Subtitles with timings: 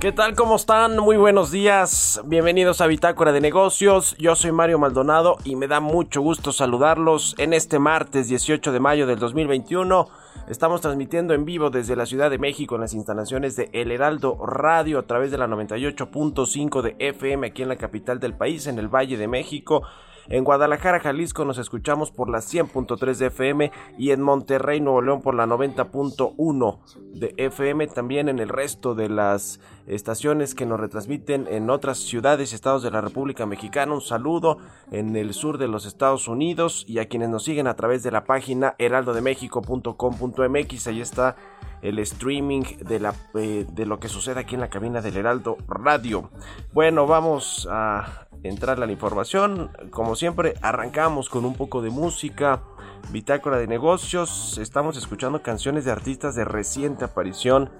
[0.00, 0.36] ¿Qué tal?
[0.36, 0.96] ¿Cómo están?
[0.98, 2.20] Muy buenos días.
[2.26, 4.14] Bienvenidos a Bitácora de Negocios.
[4.16, 8.78] Yo soy Mario Maldonado y me da mucho gusto saludarlos en este martes 18 de
[8.78, 10.08] mayo del 2021.
[10.48, 14.36] Estamos transmitiendo en vivo desde la Ciudad de México en las instalaciones de El Heraldo
[14.46, 18.78] Radio a través de la 98.5 de FM aquí en la capital del país, en
[18.78, 19.82] el Valle de México.
[20.28, 25.20] En Guadalajara, Jalisco nos escuchamos por la 100.3 de FM y en Monterrey, Nuevo León
[25.20, 26.78] por la 90.1
[27.12, 27.86] de FM.
[27.88, 32.82] También en el resto de las estaciones que nos retransmiten en otras ciudades y estados
[32.82, 33.92] de la República Mexicana.
[33.92, 34.56] Un saludo
[34.90, 38.10] en el sur de los Estados Unidos y a quienes nos siguen a través de
[38.10, 40.86] la página heraldodemexico.com.mx.
[40.86, 41.36] Ahí está
[41.82, 46.30] el streaming de, eh, de lo que sucede aquí en la cabina del Heraldo Radio.
[46.72, 49.70] Bueno, vamos a entrar a la información.
[49.90, 52.62] Como siempre, arrancamos con un poco de música.
[53.10, 54.58] Bitácora de negocios.
[54.58, 57.70] Estamos escuchando canciones de artistas de reciente aparición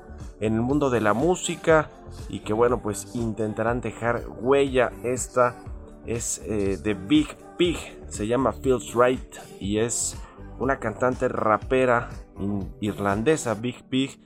[0.40, 1.90] en el mundo de la música
[2.28, 4.92] y que bueno, pues intentarán dejar huella.
[5.02, 5.56] Esta
[6.06, 10.16] es eh, de Big Pig, se llama Feels Right y es
[10.58, 12.10] una cantante rapera
[12.80, 14.20] irlandesa, Big Pig,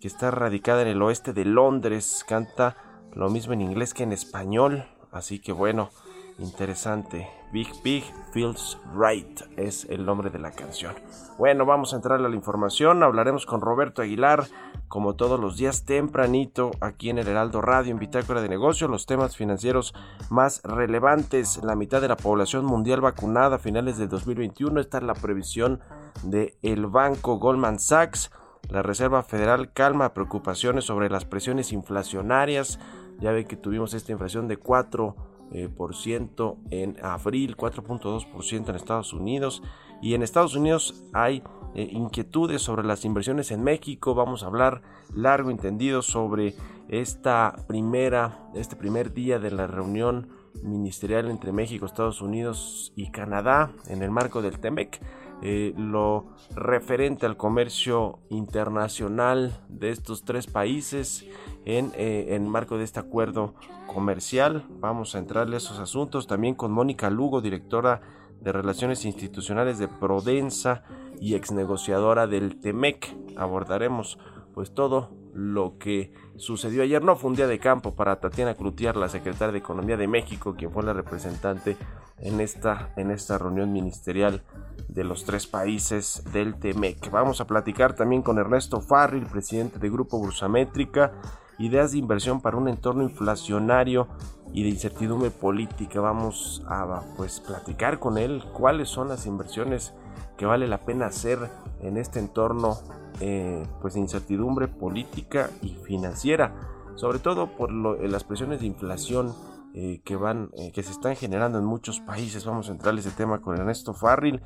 [0.00, 2.24] que está radicada en el oeste de Londres.
[2.26, 2.76] Canta
[3.12, 5.90] lo mismo en inglés que en español, así que bueno,
[6.38, 7.28] interesante.
[7.52, 10.94] Big Pig Feels Right es el nombre de la canción.
[11.36, 13.02] Bueno, vamos a entrar a la información.
[13.02, 14.46] Hablaremos con Roberto Aguilar,
[14.86, 19.06] como todos los días tempranito, aquí en el Heraldo Radio, en Bitácora de Negocios, los
[19.06, 19.94] temas financieros
[20.30, 21.60] más relevantes.
[21.64, 24.80] La mitad de la población mundial vacunada a finales del 2021.
[24.80, 25.80] Esta es la previsión
[26.22, 28.30] del el banco Goldman Sachs.
[28.68, 32.78] La Reserva Federal calma preocupaciones sobre las presiones inflacionarias.
[33.20, 35.16] Ya ve que tuvimos esta inflación de 4
[35.52, 39.62] eh, por ciento en abril, 4.2% en Estados Unidos.
[40.00, 41.42] Y en Estados Unidos hay
[41.74, 44.14] eh, inquietudes sobre las inversiones en México.
[44.14, 44.82] Vamos a hablar
[45.14, 46.54] largo entendido sobre
[46.88, 50.28] esta primera, este primer día de la reunión
[50.62, 55.00] ministerial entre México, Estados Unidos y Canadá en el marco del TEMEC.
[55.42, 61.26] Eh, lo referente al comercio internacional de estos tres países
[61.64, 63.54] en, eh, marco de este acuerdo
[63.86, 64.64] comercial.
[64.80, 68.00] Vamos a entrarle a esos asuntos también con Mónica Lugo, directora
[68.40, 70.82] de Relaciones Institucionales de Prodensa
[71.20, 73.14] y ex negociadora del TEMEC.
[73.36, 74.18] Abordaremos
[74.54, 77.02] pues todo lo que sucedió ayer.
[77.04, 80.54] No fue un día de campo para Tatiana Cloutier, la secretaria de Economía de México,
[80.56, 81.76] quien fue la representante
[82.18, 84.42] en esta, en esta reunión ministerial
[84.88, 87.10] de los tres países del TEMEC.
[87.10, 91.12] Vamos a platicar también con Ernesto Farril, presidente de Grupo Bursamétrica,
[91.60, 94.08] ideas de inversión para un entorno inflacionario
[94.52, 96.00] y de incertidumbre política.
[96.00, 99.92] Vamos a pues platicar con él cuáles son las inversiones
[100.36, 101.38] que vale la pena hacer
[101.80, 102.78] en este entorno
[103.20, 106.54] eh, pues de incertidumbre política y financiera,
[106.94, 109.34] sobre todo por lo- eh, las presiones de inflación
[109.74, 112.44] eh, que van que se están generando en muchos países.
[112.46, 114.40] Vamos a entrar a ese tema con Ernesto Farril.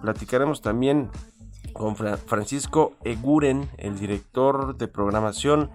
[0.00, 1.10] Platicaremos también
[1.74, 5.70] con Fra- Francisco Eguren, el director de programación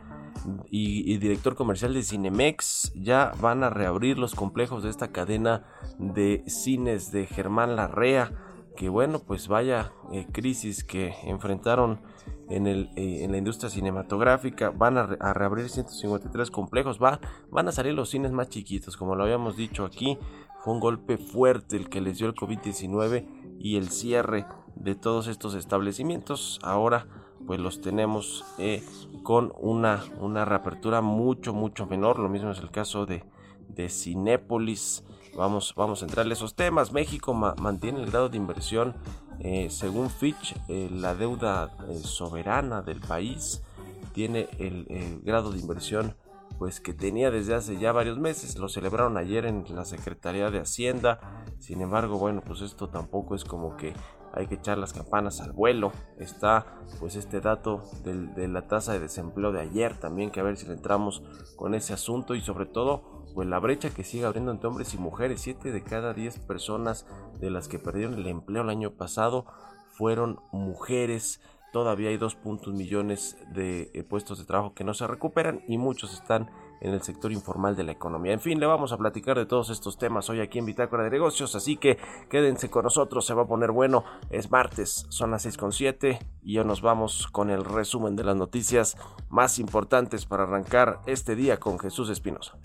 [0.69, 2.93] y, director comercial de Cinemex.
[2.95, 5.65] Ya van a reabrir los complejos de esta cadena
[5.99, 8.31] de cines de Germán Larrea.
[8.75, 12.01] que bueno, pues vaya eh, crisis que enfrentaron
[12.49, 14.69] en, el, eh, en la industria cinematográfica.
[14.69, 16.99] Van a, a reabrir 153 complejos.
[17.01, 20.17] Va, van a salir los cines más chiquitos, como lo habíamos dicho aquí.
[20.63, 24.45] Fue un golpe fuerte el que les dio el COVID-19 y el cierre
[24.75, 26.59] de todos estos establecimientos.
[26.63, 27.07] Ahora
[27.45, 28.83] pues los tenemos eh,
[29.23, 32.19] con una, una reapertura mucho, mucho menor.
[32.19, 33.23] Lo mismo es el caso de,
[33.69, 35.03] de Cinépolis.
[35.35, 36.91] Vamos, vamos a entrarle a esos temas.
[36.91, 38.95] México ma- mantiene el grado de inversión,
[39.39, 41.71] eh, según Fitch, eh, la deuda
[42.03, 43.61] soberana del país
[44.13, 46.15] tiene el, el grado de inversión
[46.57, 48.57] pues que tenía desde hace ya varios meses.
[48.57, 51.19] Lo celebraron ayer en la Secretaría de Hacienda.
[51.59, 53.93] Sin embargo, bueno, pues esto tampoco es como que
[54.35, 55.91] hay que echar las campanas al vuelo.
[56.19, 60.57] Está pues este dato de la tasa de desempleo de ayer también, que a ver
[60.57, 61.23] si le entramos
[61.55, 64.97] con ese asunto y sobre todo pues la brecha que sigue abriendo entre hombres y
[64.97, 65.41] mujeres.
[65.41, 67.05] 7 de cada 10 personas
[67.39, 69.45] de las que perdieron el empleo el año pasado
[69.91, 71.41] fueron mujeres.
[71.73, 75.77] Todavía hay 2 puntos millones de eh, puestos de trabajo que no se recuperan y
[75.77, 76.49] muchos están
[76.85, 78.33] en el sector informal de la economía.
[78.33, 81.09] En fin, le vamos a platicar de todos estos temas hoy aquí en Bitácora de
[81.09, 81.97] Negocios, así que
[82.29, 84.03] quédense con nosotros, se va a poner bueno.
[84.29, 88.97] Es martes, son las 6.7 y ya nos vamos con el resumen de las noticias
[89.29, 92.57] más importantes para arrancar este día con Jesús Espinosa.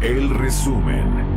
[0.00, 1.35] El resumen.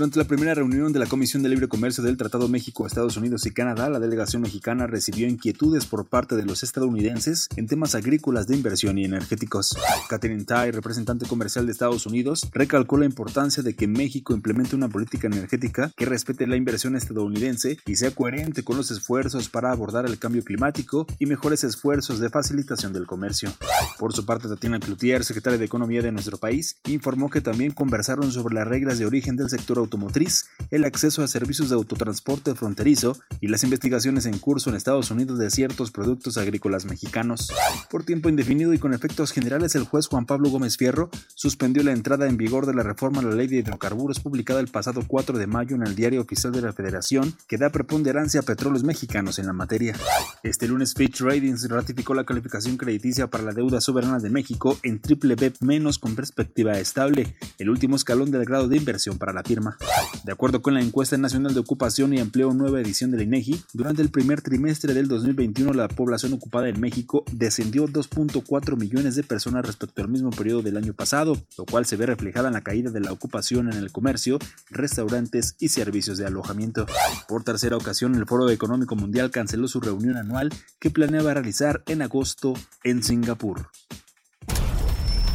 [0.00, 3.44] Durante la primera reunión de la Comisión de Libre Comercio del Tratado México, Estados Unidos
[3.44, 8.46] y Canadá, la delegación mexicana recibió inquietudes por parte de los estadounidenses en temas agrícolas
[8.46, 9.76] de inversión y energéticos.
[10.08, 14.88] Catherine Tai, representante comercial de Estados Unidos, recalcó la importancia de que México implemente una
[14.88, 20.06] política energética que respete la inversión estadounidense y sea coherente con los esfuerzos para abordar
[20.06, 23.52] el cambio climático y mejores esfuerzos de facilitación del comercio.
[23.98, 28.32] Por su parte, Tatiana Cloutier, secretaria de Economía de nuestro país, informó que también conversaron
[28.32, 33.18] sobre las reglas de origen del sector automotriz, el acceso a servicios de autotransporte fronterizo
[33.40, 37.48] y las investigaciones en curso en Estados Unidos de ciertos productos agrícolas mexicanos.
[37.90, 41.92] Por tiempo indefinido y con efectos generales, el juez Juan Pablo Gómez Fierro suspendió la
[41.92, 45.38] entrada en vigor de la reforma a la ley de hidrocarburos publicada el pasado 4
[45.38, 49.40] de mayo en el Diario Oficial de la Federación, que da preponderancia a petróleos mexicanos
[49.40, 49.96] en la materia.
[50.44, 55.00] Este lunes Fitch Ratings ratificó la calificación crediticia para la deuda soberana de México en
[55.00, 59.42] triple B menos con perspectiva estable, el último escalón del grado de inversión para la
[59.42, 59.76] firma.
[60.24, 64.02] De acuerdo con la encuesta nacional de ocupación y empleo nueva edición del INEGI, durante
[64.02, 69.64] el primer trimestre del 2021 la población ocupada en México descendió 2.4 millones de personas
[69.64, 72.90] respecto al mismo periodo del año pasado, lo cual se ve reflejada en la caída
[72.90, 74.38] de la ocupación en el comercio,
[74.70, 76.86] restaurantes y servicios de alojamiento.
[77.26, 82.02] Por tercera ocasión, el Foro Económico Mundial canceló su reunión anual que planeaba realizar en
[82.02, 82.54] agosto
[82.84, 83.68] en Singapur.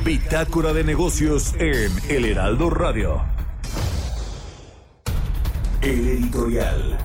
[0.05, 3.34] Bitácora de negocios en El Heraldo Radio.
[5.85, 6.97] El editorial.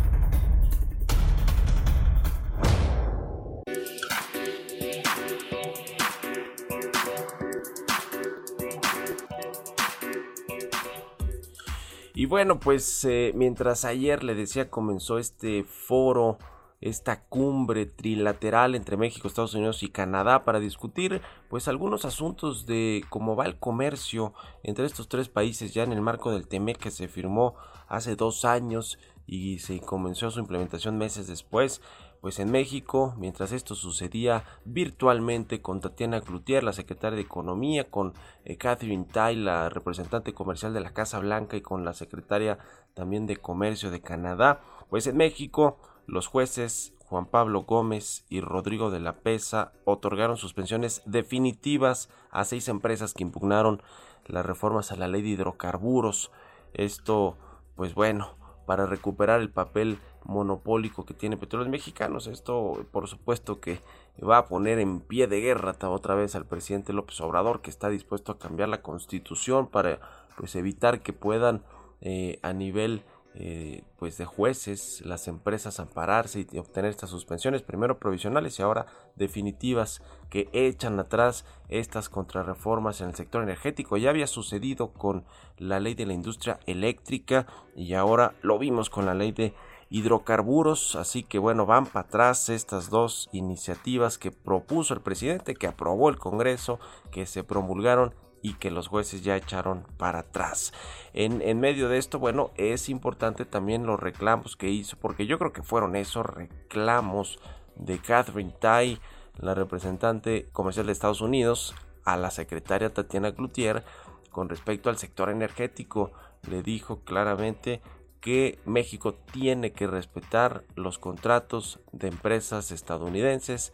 [12.15, 16.39] Y bueno, pues eh, mientras ayer le decía comenzó este foro,
[16.81, 23.05] esta cumbre trilateral entre México, Estados Unidos y Canadá para discutir pues algunos asuntos de
[23.11, 26.91] cómo va el comercio entre estos tres países ya en el marco del TEMEC que
[26.91, 27.57] se firmó
[27.91, 31.83] hace dos años y se comenzó su implementación meses después.
[32.23, 38.13] Pues en México, mientras esto sucedía virtualmente con Tatiana Cloutier, la secretaria de Economía, con
[38.45, 42.59] eh, Catherine Tai, la representante comercial de la Casa Blanca y con la secretaria
[42.95, 48.91] también de Comercio de Canadá, pues en México los jueces Juan Pablo Gómez y Rodrigo
[48.91, 53.83] de la Pesa otorgaron suspensiones definitivas a seis empresas que impugnaron
[54.27, 56.31] las reformas a la ley de hidrocarburos.
[56.73, 57.37] Esto,
[57.81, 58.35] pues bueno,
[58.67, 62.27] para recuperar el papel monopólico que tiene Petróleos Mexicanos.
[62.27, 63.81] Esto, por supuesto, que
[64.23, 67.89] va a poner en pie de guerra otra vez al presidente López Obrador, que está
[67.89, 69.99] dispuesto a cambiar la constitución para
[70.37, 71.63] pues evitar que puedan
[72.03, 73.03] eh, a nivel
[73.35, 78.87] eh, pues de jueces las empresas ampararse y obtener estas suspensiones primero provisionales y ahora
[79.15, 83.97] definitivas que echan atrás estas contrarreformas en el sector energético.
[83.97, 85.25] Ya había sucedido con
[85.59, 87.47] la ley de la industria eléctrica
[87.77, 89.55] y ahora lo vimos con la ley de
[89.91, 95.67] hidrocarburos así que bueno van para atrás estas dos iniciativas que propuso el presidente que
[95.67, 96.79] aprobó el congreso
[97.11, 100.73] que se promulgaron y que los jueces ya echaron para atrás.
[101.13, 105.39] En, en, medio de esto, bueno, es importante también los reclamos que hizo, porque yo
[105.39, 107.39] creo que fueron esos reclamos
[107.77, 108.99] de Catherine Tai,
[109.39, 113.85] la representante comercial de Estados Unidos a la secretaria Tatiana Cloutier
[114.31, 116.13] con respecto al sector energético.
[116.49, 117.83] Le dijo claramente
[118.21, 123.73] que México tiene que respetar los contratos de empresas estadounidenses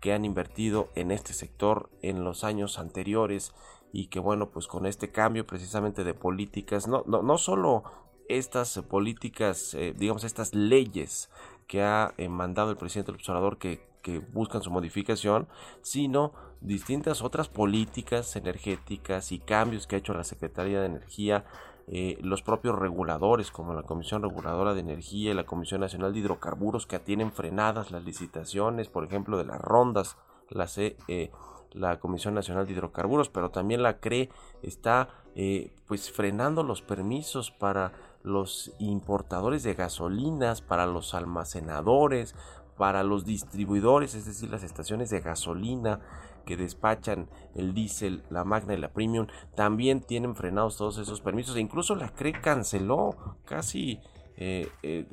[0.00, 3.52] que han invertido en este sector en los años anteriores
[3.92, 7.84] y que bueno pues con este cambio precisamente de políticas no, no, no solo
[8.28, 11.30] estas políticas eh, digamos estas leyes
[11.66, 15.48] que ha eh, mandado el presidente del observador que, que buscan su modificación
[15.80, 21.44] sino distintas otras políticas energéticas y cambios que ha hecho la Secretaría de Energía
[21.90, 26.18] eh, los propios reguladores como la Comisión Reguladora de Energía y la Comisión Nacional de
[26.18, 30.18] Hidrocarburos que tienen frenadas las licitaciones, por ejemplo, de las rondas,
[30.50, 31.30] la, C, eh,
[31.72, 34.30] la Comisión Nacional de Hidrocarburos, pero también la CRE
[34.62, 42.34] está eh, pues frenando los permisos para los importadores de gasolinas, para los almacenadores,
[42.76, 46.00] para los distribuidores, es decir, las estaciones de gasolina
[46.44, 51.56] que despachan el diésel, la magna y la premium, también tienen frenados todos esos permisos.
[51.56, 54.00] E incluso la CRE canceló casi
[54.40, 55.04] eh, eh,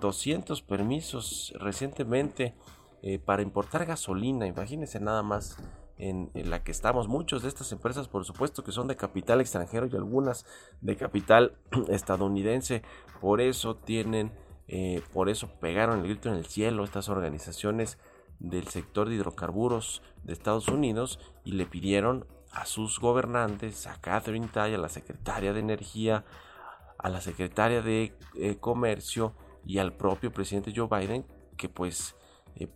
[0.00, 2.54] 200 permisos recientemente
[3.02, 4.46] eh, para importar gasolina.
[4.46, 5.58] Imagínense nada más
[5.98, 7.08] en, la que estamos.
[7.08, 10.44] Muchos de estas empresas, por supuesto, que son de capital extranjero y algunas
[10.80, 11.56] de capital
[11.88, 12.82] estadounidense.
[13.20, 14.32] Por eso tienen,
[14.68, 17.98] eh, por eso pegaron el grito en el cielo estas organizaciones
[18.38, 24.48] del sector de hidrocarburos de Estados Unidos y le pidieron a sus gobernantes, a Catherine
[24.48, 26.24] Tai, a la secretaria de Energía,
[26.98, 29.34] a la secretaria de eh, Comercio
[29.64, 32.16] y al propio presidente Joe Biden que pues
[32.56, 32.68] eh,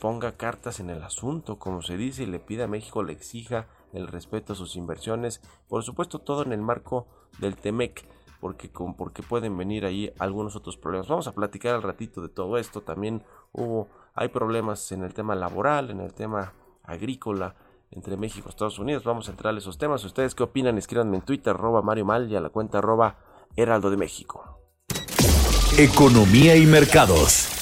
[0.00, 3.66] ponga cartas en el asunto, como se dice, y le pida a México, le exija
[3.92, 7.06] el respeto a sus inversiones, por supuesto todo en el marco
[7.38, 8.06] del TEMEC,
[8.40, 11.08] porque, porque pueden venir ahí algunos otros problemas.
[11.08, 15.34] Vamos a platicar al ratito de todo esto, también hubo, hay problemas en el tema
[15.34, 16.52] laboral, en el tema
[16.84, 17.56] agrícola,
[17.90, 19.04] entre México y Estados Unidos.
[19.04, 20.04] Vamos a entrar a esos temas.
[20.04, 20.76] ¿Ustedes qué opinan?
[20.76, 23.18] Escríbanme en Twitter, arroba Mario Mal y a la cuenta arroba
[23.54, 24.60] Heraldo de México.
[25.78, 27.55] Economía y mercados.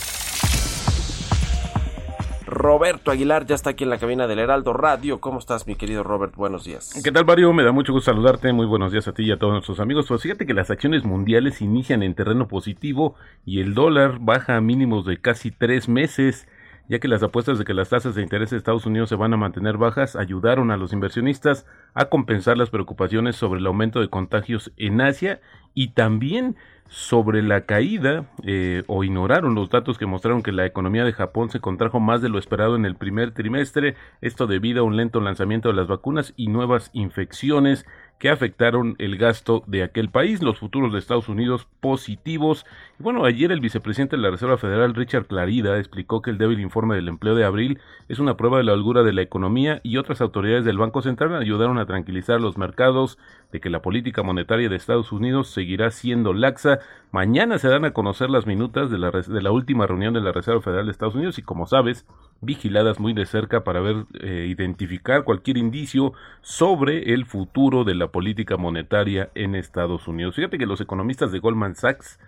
[2.65, 5.21] Roberto Aguilar ya está aquí en la cabina del Heraldo Radio.
[5.21, 6.35] ¿Cómo estás, mi querido Robert?
[6.35, 6.99] Buenos días.
[7.05, 7.53] ¿Qué tal, Mario?
[7.53, 8.55] Me da mucho gusto saludarte.
[8.55, 10.07] Muy buenos días a ti y a todos nuestros amigos.
[10.09, 14.63] Pues fíjate que las acciones mundiales inician en terreno positivo y el dólar baja a
[14.63, 16.49] mínimos de casi tres meses
[16.89, 19.33] ya que las apuestas de que las tasas de interés de Estados Unidos se van
[19.33, 24.09] a mantener bajas ayudaron a los inversionistas a compensar las preocupaciones sobre el aumento de
[24.09, 25.41] contagios en Asia
[25.75, 26.57] y también
[26.89, 31.51] sobre la caída eh, o ignoraron los datos que mostraron que la economía de Japón
[31.51, 35.21] se contrajo más de lo esperado en el primer trimestre, esto debido a un lento
[35.21, 37.87] lanzamiento de las vacunas y nuevas infecciones
[38.19, 42.65] que afectaron el gasto de aquel país, los futuros de Estados Unidos positivos.
[42.99, 46.95] Bueno, ayer el vicepresidente de la Reserva Federal, Richard Clarida, explicó que el débil informe
[46.95, 50.21] del empleo de abril es una prueba de la holgura de la economía y otras
[50.21, 53.19] autoridades del Banco Central ayudaron a tranquilizar los mercados
[53.53, 56.81] de que la política monetaria de Estados Unidos seguirá siendo laxa.
[57.13, 60.33] Mañana se dan a conocer las minutas de la, de la última reunión de la
[60.33, 62.07] Reserva Federal de Estados Unidos y como sabes,
[62.41, 68.04] vigiladas muy de cerca para ver, eh, identificar cualquier indicio sobre el futuro de la
[68.09, 70.37] política monetaria en Estados Unidos.
[70.37, 72.19] Fíjate que los economistas de Goldman Sachs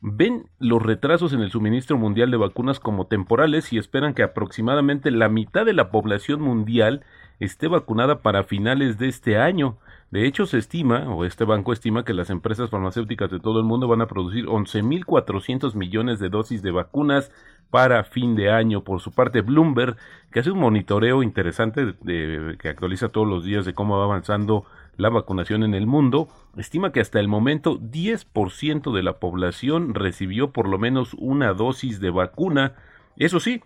[0.00, 5.10] ven los retrasos en el suministro mundial de vacunas como temporales y esperan que aproximadamente
[5.12, 7.04] la mitad de la población mundial
[7.38, 9.78] esté vacunada para finales de este año.
[10.10, 13.64] De hecho, se estima, o este banco estima, que las empresas farmacéuticas de todo el
[13.64, 17.32] mundo van a producir 11.400 millones de dosis de vacunas
[17.70, 18.84] para fin de año.
[18.84, 19.96] Por su parte, Bloomberg,
[20.30, 24.66] que hace un monitoreo interesante de, que actualiza todos los días de cómo va avanzando
[24.96, 30.52] la vacunación en el mundo, estima que hasta el momento 10% de la población recibió
[30.52, 32.74] por lo menos una dosis de vacuna.
[33.16, 33.62] Eso sí,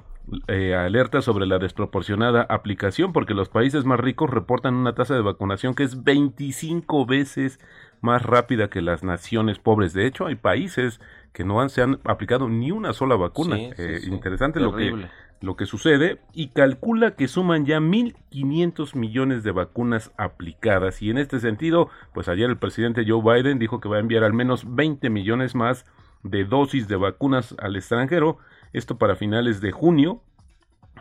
[0.49, 5.21] eh, alerta sobre la desproporcionada aplicación porque los países más ricos reportan una tasa de
[5.21, 7.61] vacunación que es 25 veces
[8.01, 9.93] más rápida que las naciones pobres.
[9.93, 11.01] De hecho, hay países
[11.33, 13.57] que no han, se han aplicado ni una sola vacuna.
[13.57, 14.11] Sí, Eh, sí.
[14.11, 15.07] Interesante lo que.
[15.41, 21.03] Lo que sucede y calcula que suman ya 1.500 millones de vacunas aplicadas.
[21.03, 24.25] Y en este sentido, pues ayer el presidente Joe Biden dijo que va a enviar
[24.25, 25.85] al menos 20 millones más
[26.23, 28.39] de dosis de vacunas al extranjero.
[28.73, 30.23] Esto para finales de junio,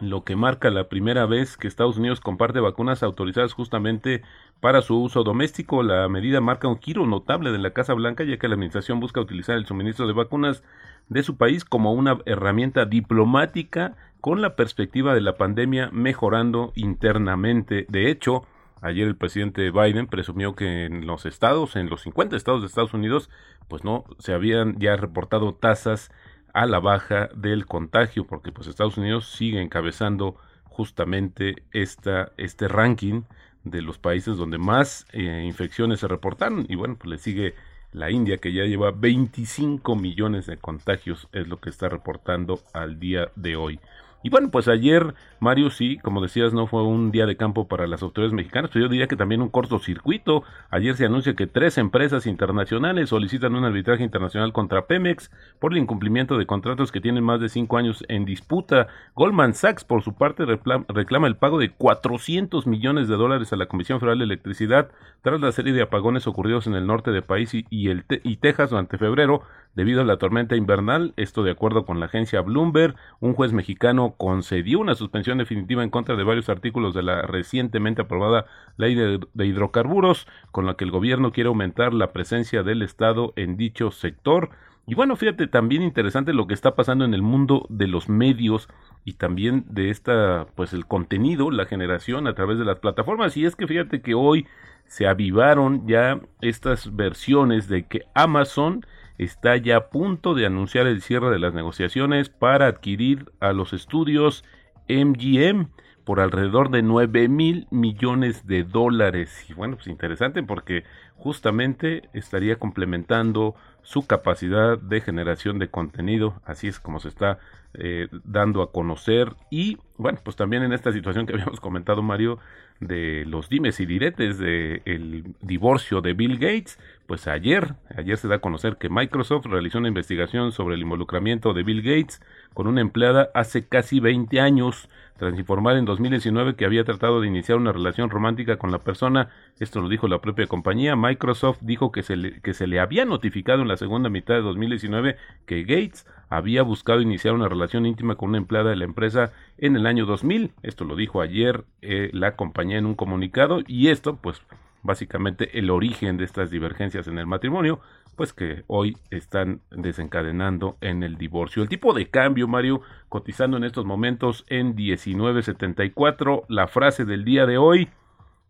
[0.01, 4.21] lo que marca la primera vez que Estados Unidos comparte vacunas autorizadas justamente
[4.59, 5.83] para su uso doméstico.
[5.83, 9.21] La medida marca un giro notable de la Casa Blanca, ya que la administración busca
[9.21, 10.63] utilizar el suministro de vacunas
[11.09, 17.85] de su país como una herramienta diplomática con la perspectiva de la pandemia mejorando internamente.
[17.89, 18.43] De hecho,
[18.81, 22.93] ayer el presidente Biden presumió que en los estados, en los 50 estados de Estados
[22.93, 23.29] Unidos,
[23.67, 26.11] pues no se habían ya reportado tasas
[26.55, 33.23] a la baja del contagio, porque pues Estados Unidos sigue encabezando justamente esta, este ranking
[33.65, 36.65] de los países donde más eh, infecciones se reportaron.
[36.69, 37.55] Y bueno, pues le sigue
[37.91, 42.99] la India, que ya lleva 25 millones de contagios, es lo que está reportando al
[42.99, 43.81] día de hoy.
[44.25, 47.85] Y bueno, pues ayer, Mario, sí, como decías, no fue un día de campo para
[47.85, 50.43] las autoridades mexicanas, pero yo diría que también un cortocircuito.
[50.71, 55.29] Ayer se anuncia que tres empresas internacionales solicitan un arbitraje internacional contra Pemex
[55.59, 58.87] por el incumplimiento de contratos que tienen más de cinco años en disputa.
[59.13, 63.57] Goldman Sachs, por su parte, reclama, reclama el pago de 400 millones de dólares a
[63.57, 64.89] la Comisión Federal de Electricidad
[65.21, 68.21] tras la serie de apagones ocurridos en el norte del país y, y el te-
[68.23, 69.43] y Texas durante febrero
[69.75, 71.13] debido a la tormenta invernal.
[71.17, 75.89] Esto de acuerdo con la agencia Bloomberg, un juez mexicano concedió una suspensión definitiva en
[75.89, 78.45] contra de varios artículos de la recientemente aprobada
[78.77, 83.57] ley de, hidrocarburos, con la que el gobierno quiere aumentar la presencia del Estado en
[83.57, 84.49] dicho sector.
[84.87, 88.69] Y bueno, fíjate, también interesante lo que está pasando en el mundo de los medios
[89.03, 93.35] y también de esta, pues el contenido, la generación a través de las plataformas.
[93.35, 94.45] Y es que fíjate que hoy
[94.87, 98.85] se avivaron ya estas versiones de que Amazon
[99.17, 103.73] está ya a punto de anunciar el cierre de las negociaciones para adquirir a los
[103.73, 104.43] estudios
[104.87, 105.69] MGM
[106.05, 109.45] por alrededor de 9 mil millones de dólares.
[109.49, 110.83] Y bueno, pues interesante porque
[111.15, 116.41] justamente estaría complementando su capacidad de generación de contenido.
[116.45, 117.39] Así es como se está
[117.73, 119.33] eh, dando a conocer.
[119.49, 122.39] Y bueno, pues también en esta situación que habíamos comentado, Mario,
[122.79, 126.77] de los dimes y diretes del el divorcio de Bill Gates,
[127.07, 131.53] pues ayer, ayer se da a conocer que Microsoft realizó una investigación sobre el involucramiento
[131.53, 132.21] de Bill Gates
[132.53, 137.27] con una empleada hace casi 20 años, tras informar en 2019 que había tratado de
[137.27, 139.29] iniciar una relación romántica con la persona.
[139.59, 140.95] Esto lo dijo la propia compañía.
[140.95, 144.41] Microsoft dijo que se le, que se le había notificado en la segunda mitad de
[144.41, 145.15] 2019
[145.45, 149.75] que Gates había buscado iniciar una relación íntima con una empleada de la empresa en
[149.75, 150.51] el año 2000.
[150.63, 154.41] Esto lo dijo ayer eh, la compañía en un comunicado y esto, pues,
[154.83, 157.79] básicamente el origen de estas divergencias en el matrimonio,
[158.15, 161.63] pues que hoy están desencadenando en el divorcio.
[161.63, 166.45] El tipo de cambio, Mario, cotizando en estos momentos en 19.74.
[166.47, 167.89] La frase del día de hoy,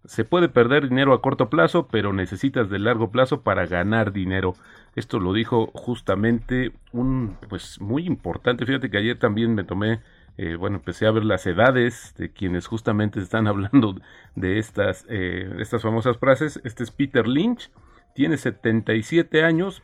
[0.07, 4.53] se puede perder dinero a corto plazo, pero necesitas de largo plazo para ganar dinero.
[4.95, 8.65] Esto lo dijo justamente un, pues muy importante.
[8.65, 10.01] Fíjate que ayer también me tomé,
[10.37, 13.95] eh, bueno, empecé a ver las edades de quienes justamente están hablando
[14.35, 16.59] de estas, eh, estas famosas frases.
[16.63, 17.71] Este es Peter Lynch,
[18.13, 19.83] tiene 77 años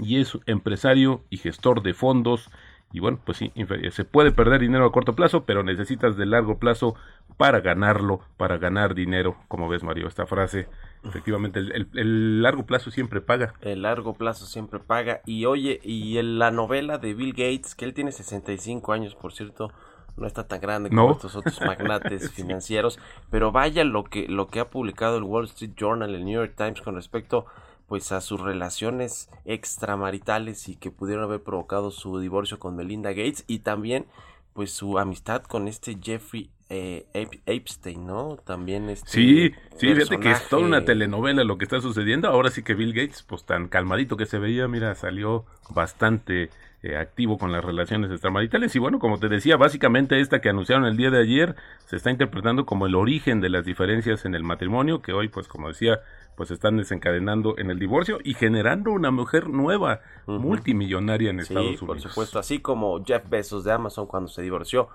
[0.00, 2.50] y es empresario y gestor de fondos.
[2.92, 3.52] Y bueno, pues sí,
[3.90, 6.94] se puede perder dinero a corto plazo, pero necesitas de largo plazo
[7.36, 9.36] para ganarlo, para ganar dinero.
[9.48, 10.68] Como ves, Mario, esta frase,
[11.08, 13.54] efectivamente, el, el, el largo plazo siempre paga.
[13.60, 15.20] El largo plazo siempre paga.
[15.26, 19.32] Y oye, y en la novela de Bill Gates, que él tiene 65 años, por
[19.32, 19.70] cierto,
[20.16, 21.12] no está tan grande como No.
[21.12, 22.98] estos otros magnates financieros,
[23.30, 26.54] pero vaya lo que lo que ha publicado el Wall Street Journal, el New York
[26.56, 27.46] Times con respecto
[27.86, 33.44] pues a sus relaciones extramaritales y que pudieron haber provocado su divorcio con Melinda Gates
[33.46, 34.06] y también
[34.54, 38.36] pues su amistad con este Jeffrey eh, Ep- Epstein, ¿no?
[38.44, 42.28] También este Sí, sí, fíjate que es toda una telenovela lo que está sucediendo.
[42.28, 46.50] Ahora sí que Bill Gates, pues tan calmadito que se veía, mira, salió bastante
[46.82, 48.74] eh, activo con las relaciones extramaritales.
[48.74, 51.54] Y bueno, como te decía, básicamente esta que anunciaron el día de ayer
[51.86, 55.48] se está interpretando como el origen de las diferencias en el matrimonio, que hoy, pues
[55.48, 56.00] como decía,
[56.36, 61.82] pues están desencadenando en el divorcio y generando una mujer nueva, multimillonaria en Sí, Estados
[61.82, 62.10] por Unidos.
[62.10, 64.88] supuesto, así como Jeff Bezos de Amazon cuando se divorció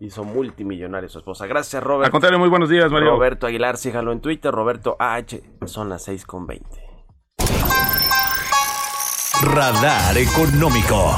[0.00, 1.46] hizo multimillonario su esposa.
[1.46, 2.06] Gracias, Robert.
[2.06, 3.10] Al contrario, muy buenos días, Mario.
[3.10, 6.68] Roberto Aguilar, síganlo en Twitter, Roberto AH, son las 6 con 20.
[9.42, 11.12] Radar Económico.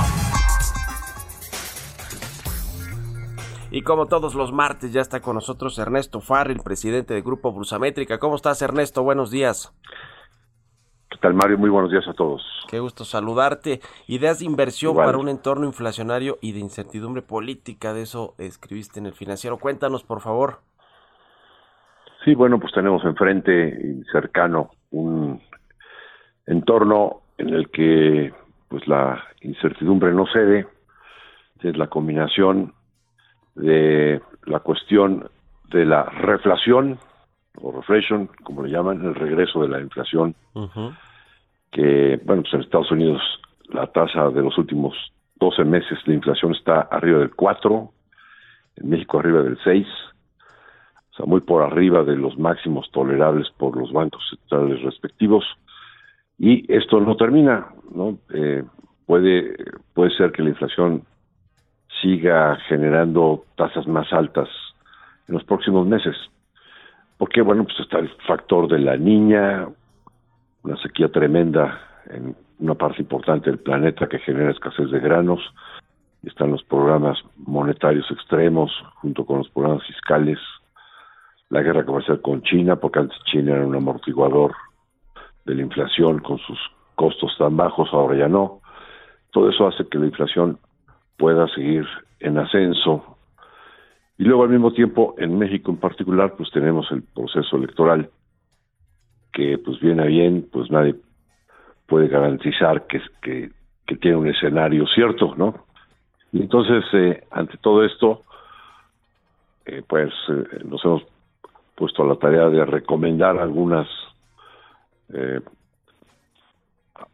[3.71, 8.19] Y como todos los martes ya está con nosotros Ernesto Farril, presidente del Grupo Brusamétrica.
[8.19, 9.03] ¿Cómo estás, Ernesto?
[9.03, 9.73] Buenos días.
[11.17, 11.57] ¿Qué tal, Mario?
[11.57, 12.43] Muy buenos días a todos.
[12.69, 13.81] Qué gusto saludarte.
[14.07, 15.07] Ideas de inversión Igual.
[15.07, 17.95] para un entorno inflacionario y de incertidumbre política.
[17.95, 19.57] De eso escribiste en el financiero.
[19.57, 20.59] Cuéntanos, por favor.
[22.23, 25.41] Sí, bueno, pues tenemos enfrente y cercano un
[26.47, 28.35] entorno en el que
[28.69, 30.67] pues la incertidumbre no cede,
[31.63, 32.75] es la combinación
[33.55, 35.31] de la cuestión
[35.71, 36.99] de la reflación
[37.63, 40.35] o reflation, como le llaman, el regreso de la inflación,
[41.77, 43.21] que, bueno, pues en Estados Unidos
[43.69, 44.95] la tasa de los últimos
[45.35, 47.93] 12 meses de inflación está arriba del 4,
[48.77, 53.77] en México arriba del 6, o sea, muy por arriba de los máximos tolerables por
[53.77, 55.45] los bancos centrales respectivos.
[56.39, 58.19] Y esto no termina, ¿no?
[58.33, 58.65] Eh,
[59.05, 59.55] puede,
[59.93, 61.03] puede ser que la inflación
[62.01, 64.49] siga generando tasas más altas
[65.29, 66.17] en los próximos meses.
[67.19, 69.69] Porque, bueno, pues está el factor de la niña,
[70.67, 75.41] una sequía tremenda en una parte importante del planeta que genera escasez de granos,
[76.25, 80.41] están los programas monetarios extremos junto con los programas fiscales,
[81.51, 84.55] la guerra comercial con China, porque antes China era un amortiguador
[85.45, 86.59] de la inflación con sus
[86.97, 88.61] costos tan bajos, ahora ya no.
[89.31, 90.59] Todo eso hace que la inflación
[91.17, 91.87] pueda seguir
[92.19, 93.17] en ascenso.
[94.19, 98.11] Y luego al mismo tiempo, en México en particular, pues tenemos el proceso electoral
[99.37, 100.95] que pues viene a bien, pues nadie
[101.87, 103.51] puede garantizar que, que,
[103.87, 105.67] que tiene un escenario cierto, ¿no?
[106.33, 108.23] Y entonces, eh, ante todo esto,
[109.67, 111.03] eh, pues eh, nos hemos
[111.75, 113.87] puesto a la tarea de recomendar algunas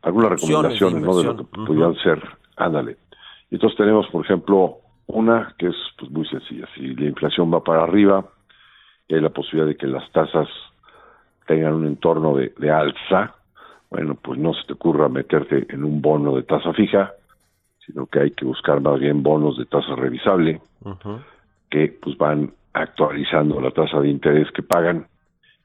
[0.00, 1.18] algunas recomendaciones ¿no?
[1.18, 2.22] de lo que pudieran ser,
[2.56, 2.96] ándale.
[3.50, 6.66] Y entonces tenemos, por ejemplo, una que es pues, muy sencilla.
[6.74, 8.24] Si la inflación va para arriba,
[9.10, 10.48] hay la posibilidad de que las tasas
[11.46, 13.34] tengan un entorno de, de alza,
[13.90, 17.12] bueno, pues no se te ocurra meterte en un bono de tasa fija,
[17.86, 20.60] sino que hay que buscar más bien bonos de tasa revisable,
[21.70, 25.06] que pues van actualizando la tasa de interés que pagan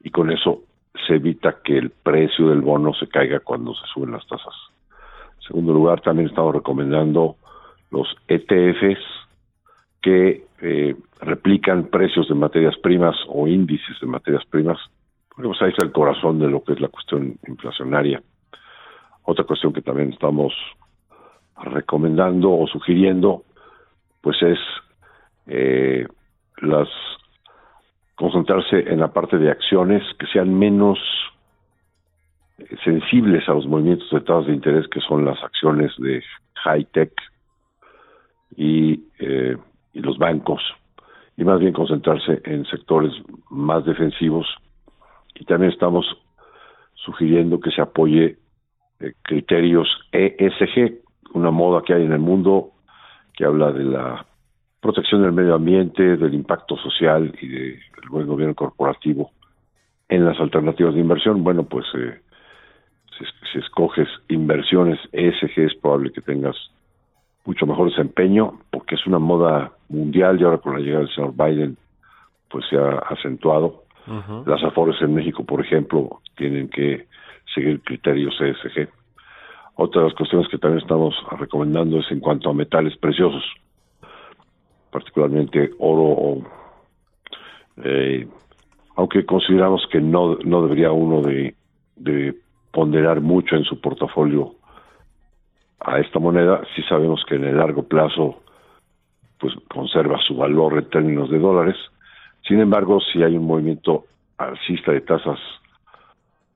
[0.04, 0.64] y con eso
[1.06, 4.54] se evita que el precio del bono se caiga cuando se suben las tasas.
[5.38, 7.36] En segundo lugar, también estamos recomendando
[7.92, 9.04] los ETFs
[10.02, 14.80] que eh, replican precios de materias primas o índices de materias primas,
[15.44, 18.22] pues ahí está el corazón de lo que es la cuestión inflacionaria.
[19.24, 20.54] Otra cuestión que también estamos
[21.64, 23.44] recomendando o sugiriendo,
[24.22, 24.60] pues es
[25.46, 26.08] eh,
[26.58, 26.88] las
[28.16, 30.98] concentrarse en la parte de acciones que sean menos
[32.58, 36.24] eh, sensibles a los movimientos de tasas de interés que son las acciones de
[36.64, 37.12] high tech
[38.56, 39.56] y, eh,
[39.94, 40.64] y los bancos
[41.38, 43.14] y más bien concentrarse en sectores
[43.52, 44.48] más defensivos
[45.40, 46.06] y también estamos
[46.96, 48.38] sugiriendo que se apoye
[49.00, 51.00] eh, criterios ESG,
[51.34, 52.72] una moda que hay en el mundo
[53.34, 54.26] que habla de la
[54.80, 59.32] protección del medio ambiente, del impacto social y del buen gobierno corporativo
[60.10, 61.44] en las alternativas de inversión.
[61.44, 62.20] Bueno, pues eh,
[63.18, 66.56] si, si escoges inversiones ESG es probable que tengas
[67.46, 71.34] mucho mejor desempeño porque es una moda mundial y ahora con la llegada del señor
[71.34, 71.78] Biden
[72.50, 73.84] pues se ha acentuado.
[74.46, 77.08] Las afores en México, por ejemplo, tienen que
[77.54, 78.88] seguir criterios ESG.
[79.76, 83.44] Otra de las cuestiones que también estamos recomendando es en cuanto a metales preciosos,
[84.92, 86.42] particularmente oro
[87.84, 88.28] eh,
[88.96, 91.56] aunque consideramos que no, no debería uno de,
[91.96, 92.36] de
[92.72, 94.56] ponderar mucho en su portafolio
[95.80, 98.42] a esta moneda, sí sabemos que en el largo plazo
[99.40, 101.76] pues conserva su valor en términos de dólares.
[102.48, 104.06] Sin embargo, si hay un movimiento
[104.38, 105.40] alcista de tasas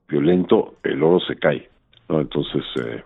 [0.08, 1.68] violento, el oro se cae.
[2.08, 2.20] ¿no?
[2.20, 3.02] Entonces, eh,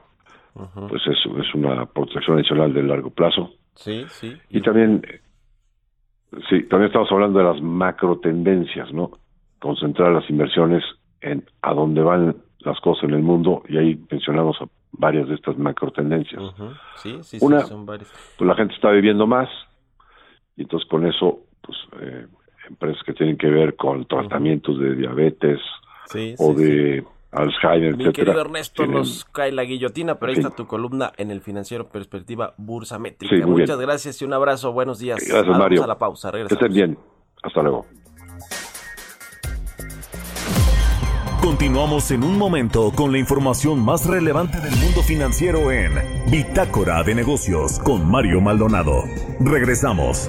[0.88, 3.50] pues eso es una protección adicional de largo plazo.
[3.74, 4.36] Sí, sí.
[4.50, 5.02] Y también,
[6.48, 9.10] sí, también estamos hablando de las macro tendencias, ¿no?
[9.60, 10.82] Concentrar las inversiones
[11.20, 15.34] en a dónde van las cosas en el mundo y ahí mencionamos a varias de
[15.34, 16.42] estas macro tendencias.
[16.96, 18.12] Sí, sí, Una- sí, son varios.
[18.38, 19.48] Pues la gente está viviendo más
[20.56, 22.26] y entonces con eso, pues eh,
[22.68, 25.60] empresas que tienen que ver con tratamientos de diabetes
[26.06, 26.64] Sí, o sí, sí.
[26.64, 28.12] de Alzheimer, Mi etcétera.
[28.12, 30.40] querido Ernesto, tienen- nos cae la guillotina, pero ahí Sí.
[30.42, 33.46] está tu columna en el financiero Perspectiva Bursa Métrica.
[33.46, 33.88] Muchas bien.
[33.88, 34.72] gracias y un abrazo.
[34.72, 35.18] Buenos días.
[35.18, 35.84] Gracias, Vamos Mario.
[35.84, 36.30] a la pausa.
[36.30, 36.62] Que Regresamos.
[36.62, 36.98] estén bien.
[37.42, 37.86] Hasta luego.
[41.42, 45.92] Continuamos en un momento con la información más relevante del mundo financiero en
[46.30, 49.04] Bitácora de Negocios con Mario Maldonado.
[49.40, 50.28] Regresamos.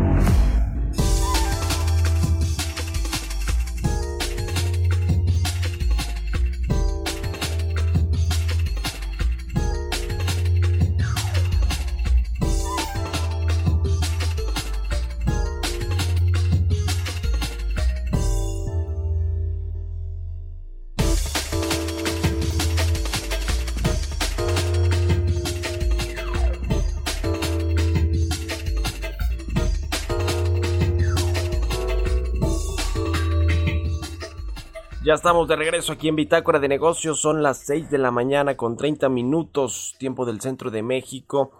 [35.21, 37.21] Estamos de regreso aquí en Bitácora de Negocios.
[37.21, 41.51] Son las 6 de la mañana con 30 minutos, tiempo del centro de México.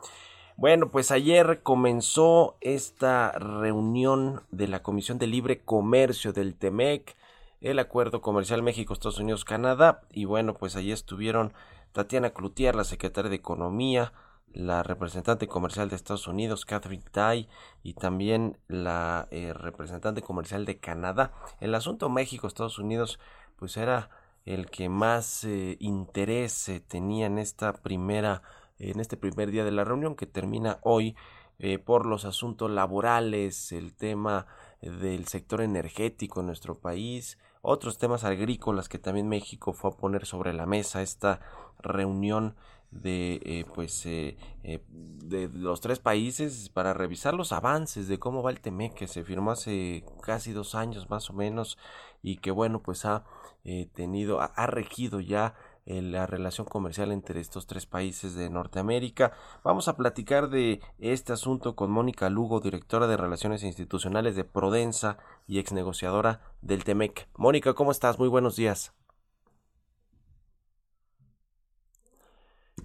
[0.58, 7.15] Bueno, pues ayer comenzó esta reunión de la Comisión de Libre Comercio del TEMEC.
[7.62, 10.02] el acuerdo comercial México, Estados Unidos, Canadá.
[10.12, 11.54] Y bueno, pues allí estuvieron
[11.91, 14.12] Tatiana Cloutier, la secretaria de Economía,
[14.54, 17.47] la representante comercial de Estados Unidos, Catherine Tai,
[17.84, 21.32] y también la eh, representante comercial de Canadá.
[21.60, 23.19] El asunto México-Estados Unidos,
[23.62, 24.10] pues era
[24.43, 28.41] el que más eh, interés eh, tenía en esta primera,
[28.80, 31.15] en este primer día de la reunión que termina hoy
[31.86, 34.47] por los asuntos laborales, el tema
[34.82, 40.26] del sector energético en nuestro país, otros temas agrícolas que también México fue a poner
[40.26, 41.39] sobre la mesa esta
[41.78, 42.56] reunión
[42.91, 48.43] de eh, pues eh, eh, de los tres países para revisar los avances de cómo
[48.43, 51.78] va el TEMEC que se firmó hace casi dos años más o menos
[52.21, 53.24] y que bueno pues ha
[53.93, 55.54] tenido ha, regido ya
[55.86, 59.34] la relación comercial entre estos tres países de Norteamérica.
[59.63, 65.17] Vamos a platicar de este asunto con Mónica Lugo, directora de Relaciones Institucionales de Prodensa
[65.47, 67.28] y ex negociadora del TEMEC.
[67.36, 68.19] Mónica, ¿cómo estás?
[68.19, 68.93] Muy buenos días.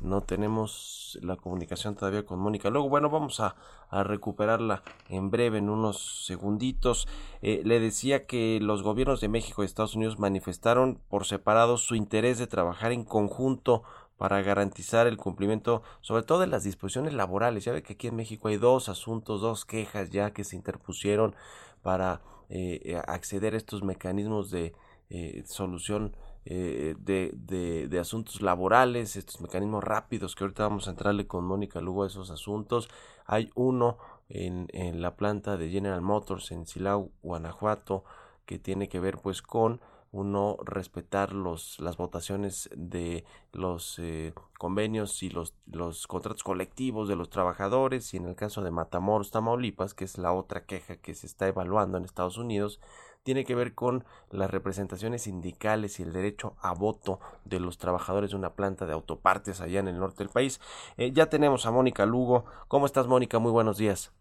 [0.06, 2.70] No tenemos la comunicación todavía con Mónica.
[2.70, 3.56] Luego, bueno, vamos a,
[3.90, 7.06] recuperarla en breve, en unos segunditos.
[7.42, 11.94] Eh, le decía que los gobiernos de México y Estados Unidos manifestaron por separado su
[11.94, 13.82] interés de trabajar en conjunto
[14.16, 17.64] para garantizar el cumplimiento, sobre todo de las disposiciones laborales.
[17.64, 21.34] Ya ve que aquí en México hay dos asuntos, dos quejas ya que se interpusieron
[21.82, 24.74] para eh, acceder a estos mecanismos de
[25.10, 26.16] eh, solución
[26.48, 31.80] eh, de, de, asuntos laborales, estos mecanismos rápidos que ahorita vamos a entrarle con Mónica
[31.80, 32.88] Lugo a esos asuntos.
[33.26, 38.04] Hay uno en, en la planta de General Motors en Silao, Guanajuato,
[38.44, 39.80] que tiene que ver pues con
[40.12, 47.16] uno respetar los, las votaciones de los eh, convenios y los, los contratos colectivos de
[47.16, 51.14] los trabajadores y en el caso de Matamoros, Tamaulipas, que es la otra queja que
[51.14, 52.80] se está evaluando en Estados Unidos,
[53.26, 58.30] tiene que ver con las representaciones sindicales y el derecho a voto de los trabajadores
[58.30, 60.60] de una planta de autopartes allá en el norte del país.
[60.96, 62.44] Eh, ya tenemos a Mónica Lugo.
[62.68, 63.40] ¿Cómo estás, Mónica?
[63.40, 64.14] Muy buenos días.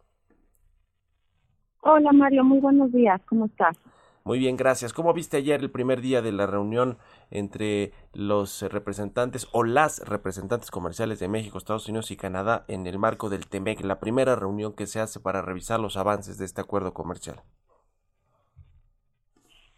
[1.81, 2.43] Hola, Mario.
[2.43, 3.21] Muy buenos días.
[3.29, 3.77] ¿Cómo estás?
[4.23, 4.91] Muy bien, gracias.
[4.91, 6.97] ¿Cómo viste ayer el primer día de la reunión
[7.29, 12.97] entre los representantes o las representantes comerciales de México, Estados Unidos y Canadá en el
[12.97, 16.61] marco del TEMEC, la primera reunión que se hace para revisar los avances de este
[16.61, 17.43] acuerdo comercial?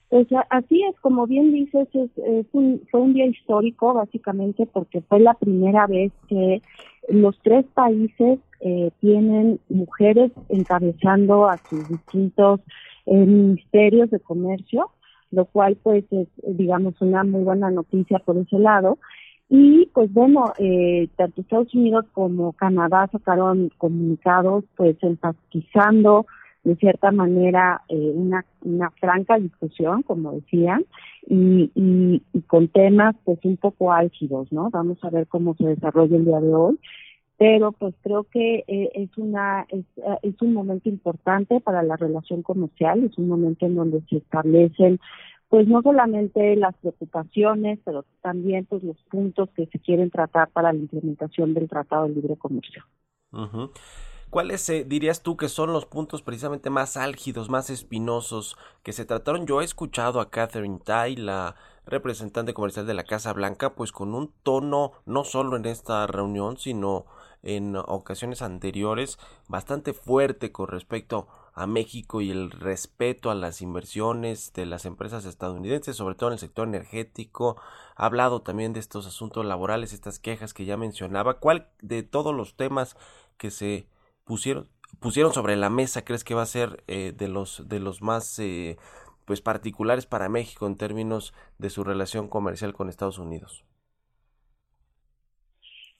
[0.09, 5.19] Pues así es, como bien dices, es, un, fue un día histórico básicamente porque fue
[5.19, 6.61] la primera vez que
[7.09, 12.61] los tres países eh, tienen mujeres encabezando a sus distintos
[13.05, 14.91] eh, ministerios de comercio,
[15.31, 18.99] lo cual pues es digamos una muy buena noticia por ese lado.
[19.49, 26.25] Y pues bueno, eh, tanto Estados Unidos como Canadá sacaron comunicados pues enfatizando
[26.67, 30.83] de cierta manera eh, una, una franca discusión, como decían,
[31.25, 34.69] y, con temas pues un poco álgidos, ¿no?
[34.69, 36.77] Vamos a ver cómo se desarrolla el día de hoy,
[37.37, 41.95] pero pues creo que eh, es una es, eh, es un momento importante para la
[41.95, 44.99] relación comercial, es un momento en donde se establecen
[45.47, 50.73] pues no solamente las preocupaciones, pero también pues los puntos que se quieren tratar para
[50.73, 52.83] la implementación del Tratado de Libre Comercio.
[54.29, 59.05] ¿Cuáles eh, dirías tú que son los puntos precisamente más álgidos, más espinosos que se
[59.05, 59.47] trataron?
[59.47, 64.13] Yo he escuchado a Catherine Tai, la representante comercial de la Casa Blanca, pues con
[64.13, 67.05] un tono no solo en esta reunión, sino
[67.41, 74.51] en ocasiones anteriores bastante fuerte con respecto a México y el respeto a las inversiones
[74.51, 77.55] de las empresas estadounidenses, sobre todo en el sector energético.
[77.95, 81.39] Ha hablado también de estos asuntos laborales, estas quejas que ya mencionaba.
[81.39, 82.97] ¿Cuál de todos los temas
[83.37, 83.87] que se
[84.27, 84.67] pusieron,
[84.99, 88.37] pusieron sobre la mesa crees que va a ser eh, de los de los más
[88.39, 88.77] eh,
[89.25, 93.65] pues particulares para México en términos de su relación comercial con Estados Unidos?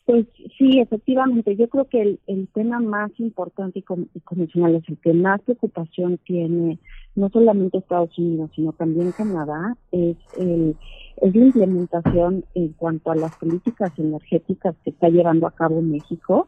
[0.06, 0.26] Pues
[0.58, 5.42] sí, efectivamente, yo creo que el, tema más importante y, convencional es el que más
[5.42, 6.80] preocupación tiene
[7.16, 10.78] no solamente Estados Unidos, sino también Canadá, es, el,
[11.18, 16.48] es la implementación en cuanto a las políticas energéticas que está llevando a cabo México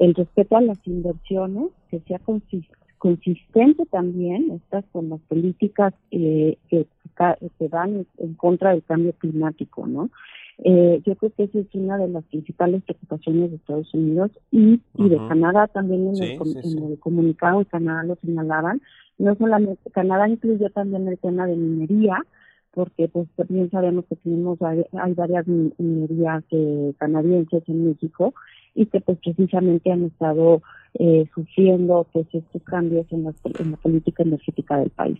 [0.00, 2.20] el respeto a las inversiones, que sea
[2.98, 6.86] consistente también estas con las políticas eh, que,
[7.58, 10.10] que van en contra del cambio climático, ¿no?
[10.64, 14.80] Eh, yo creo que esa es una de las principales preocupaciones de Estados Unidos y,
[14.94, 18.80] y de Canadá también en, el, en el comunicado de Canadá lo señalaban.
[19.18, 22.24] No solamente, Canadá incluyó también el tema de minería,
[22.72, 28.34] porque pues también sabemos que tenemos hay varias minerías eh, canadienses en México
[28.76, 30.62] y que pues precisamente han estado
[30.94, 35.18] eh, sufriendo pues estos cambios en la, en la política energética del país.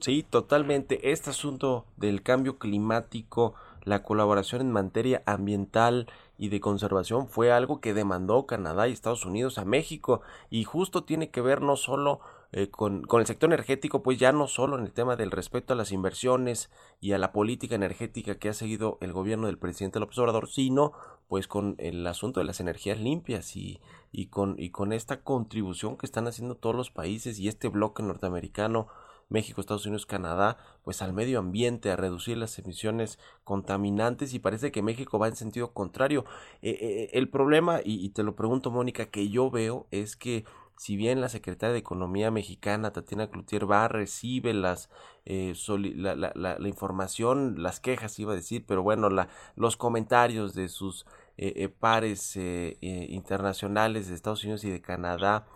[0.00, 1.10] Sí, totalmente.
[1.10, 6.06] Este asunto del cambio climático, la colaboración en materia ambiental
[6.38, 11.04] y de conservación fue algo que demandó Canadá y Estados Unidos a México y justo
[11.04, 12.20] tiene que ver no solo
[12.56, 15.74] eh, con, con, el sector energético, pues ya no solo en el tema del respeto
[15.74, 16.70] a las inversiones
[17.02, 20.92] y a la política energética que ha seguido el gobierno del presidente López Obrador, sino
[21.28, 23.78] pues con el asunto de las energías limpias y,
[24.10, 28.02] y, con, y con esta contribución que están haciendo todos los países y este bloque
[28.02, 28.86] norteamericano
[29.28, 34.70] México, Estados Unidos, Canadá, pues al medio ambiente, a reducir las emisiones contaminantes y parece
[34.70, 36.24] que México va en sentido contrario.
[36.62, 40.44] Eh, eh, el problema, y, y te lo pregunto Mónica, que yo veo es que
[40.76, 44.90] si bien la secretaria de Economía mexicana, Tatiana Cloutier, va, recibe las,
[45.24, 45.54] eh,
[45.94, 50.68] la, la, la, información, las quejas, iba a decir, pero bueno, la, los comentarios de
[50.68, 51.06] sus
[51.38, 55.46] eh, eh, pares internacionales de Estados Unidos y de Canadá,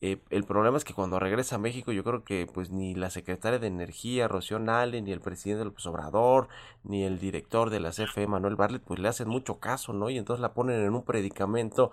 [0.00, 3.58] el problema es que cuando regresa a México yo creo que pues ni la secretaria
[3.58, 6.48] de Energía, Rocío Nale, ni el presidente López Obrador,
[6.82, 10.10] ni el director de la CFE, Manuel Barlet, pues le hacen mucho caso, ¿no?
[10.10, 11.90] Y entonces la ponen en un predicamento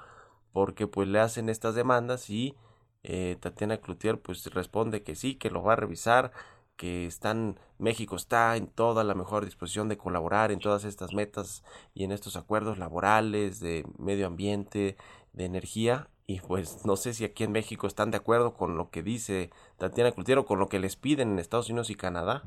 [0.51, 2.55] porque pues le hacen estas demandas y
[3.03, 6.31] eh, Tatiana Cloutier pues responde que sí, que lo va a revisar,
[6.75, 11.63] que están México está en toda la mejor disposición de colaborar en todas estas metas
[11.93, 14.97] y en estos acuerdos laborales de medio ambiente,
[15.33, 18.89] de energía y pues no sé si aquí en México están de acuerdo con lo
[18.89, 22.43] que dice Tatiana Cloutier o con lo que les piden en Estados Unidos y Canadá.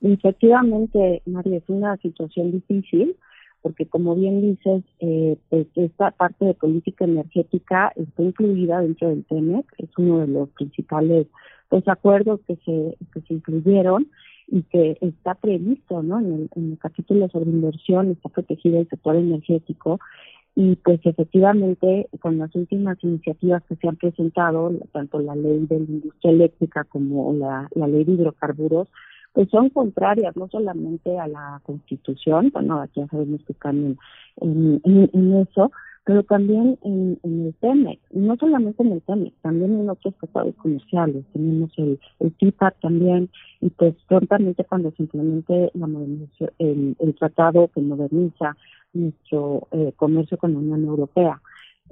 [0.00, 3.16] Efectivamente, María, es una situación difícil
[3.62, 9.24] porque como bien dices, eh, pues esta parte de política energética está incluida dentro del
[9.24, 11.28] TEMEC, es uno de los principales
[11.68, 14.08] pues, acuerdos que se, que se incluyeron
[14.48, 16.18] y que está previsto ¿no?
[16.18, 20.00] en, el, capítulo sobre inversión, está protegido el sector energético
[20.54, 25.78] y pues efectivamente con las últimas iniciativas que se han presentado, tanto la ley de
[25.78, 28.88] la industria eléctrica como la, la ley de hidrocarburos,
[29.32, 33.96] pues son contrarias no solamente a la Constitución, bueno, aquí ya sabemos que están
[34.40, 35.70] en, eso,
[36.04, 40.54] pero también en, en, el TEMEC, no solamente en el TEMEC, también en otros tratados
[40.56, 46.96] comerciales, tenemos el, el TIPAC también, y pues prontamente cuando se implemente la modernización, el,
[46.98, 48.56] el tratado que moderniza
[48.92, 51.40] nuestro eh, comercio con la Unión Europea.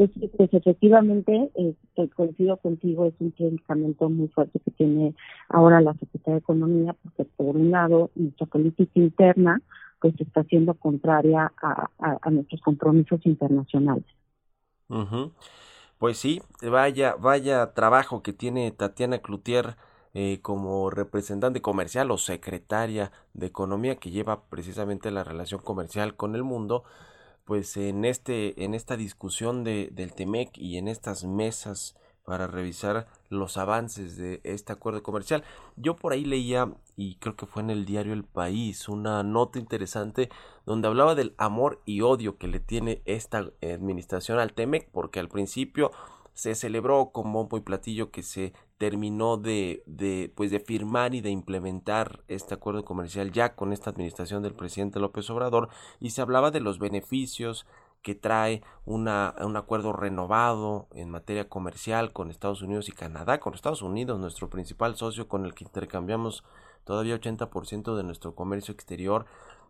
[0.00, 1.74] Pues, pues efectivamente, eh,
[2.16, 5.14] coincido contigo, es un predicamento muy fuerte que tiene
[5.50, 9.60] ahora la Secretaría de Economía, porque por un lado nuestra política interna
[10.00, 14.06] pues está siendo contraria a, nuestros compromisos internacionales.
[15.98, 19.76] Pues sí, vaya, vaya trabajo que tiene Tatiana Cloutier
[20.14, 26.34] eh, como representante comercial o secretaria de Economía que lleva precisamente la relación comercial con
[26.34, 26.84] el mundo
[27.50, 33.08] pues en este en esta discusión de, del Temec y en estas mesas para revisar
[33.28, 35.42] los avances de este acuerdo comercial.
[35.74, 39.58] Yo por ahí leía, y creo que fue en el diario El País, una nota
[39.58, 40.30] interesante
[40.64, 45.28] donde hablaba del amor y odio que le tiene esta administración al Temec, porque al
[45.28, 45.90] principio
[46.40, 51.20] se celebró con bombo y platillo que se terminó de, de, pues de firmar y
[51.20, 56.22] de implementar este acuerdo comercial ya con esta administración del presidente López Obrador y se
[56.22, 57.66] hablaba de los beneficios
[58.00, 63.52] que trae una, un acuerdo renovado en materia comercial con Estados Unidos y Canadá, con
[63.52, 66.42] Estados Unidos, nuestro principal socio con el que intercambiamos
[66.84, 69.26] todavía 80% de nuestro comercio exterior.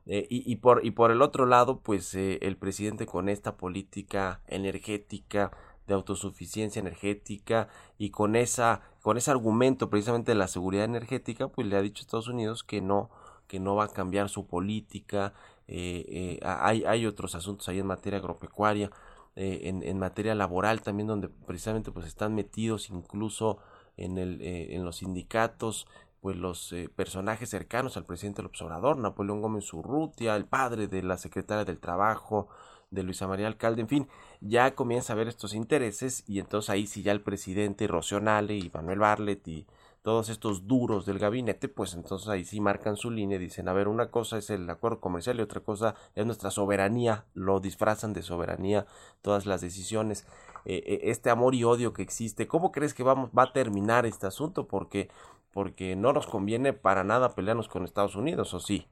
[0.07, 3.57] Eh, y, y, por, y por el otro lado, pues eh, el presidente con esta
[3.57, 5.51] política energética
[5.87, 11.67] de autosuficiencia energética y con esa con ese argumento precisamente de la seguridad energética pues
[11.67, 13.11] le ha dicho a Estados Unidos que no
[13.49, 15.35] que no va a cambiar su política
[15.67, 18.91] eh, eh, hay, hay otros asuntos ahí en materia agropecuaria
[19.37, 23.59] eh, en, en, materia laboral también donde precisamente pues están metidos incluso
[23.97, 25.87] en el en los sindicatos
[26.21, 31.17] pues los personajes cercanos al presidente López Obrador, Napoleón Gómez Urrutia, el padre de la
[31.17, 32.49] secretaria del Trabajo,
[32.91, 34.09] de Luisa María Alcalde, en fin,
[34.41, 38.57] ya comienza a ver estos intereses y entonces ahí sí ya el presidente Rocío Nale
[38.57, 39.67] y Manuel Barlet y
[40.03, 43.73] todos estos duros del gabinete, pues entonces ahí sí marcan su línea y dicen, a
[43.73, 48.13] ver, una cosa es el acuerdo comercial y otra cosa es nuestra soberanía, lo disfrazan
[48.13, 48.87] de soberanía
[49.21, 50.27] todas las decisiones.
[50.65, 54.27] Eh, este amor y odio que existe, ¿cómo crees que vamos, va a terminar este
[54.27, 54.67] asunto?
[54.67, 55.11] Porque,
[55.53, 58.89] porque no nos conviene para nada pelearnos con Estados Unidos, ¿o sí?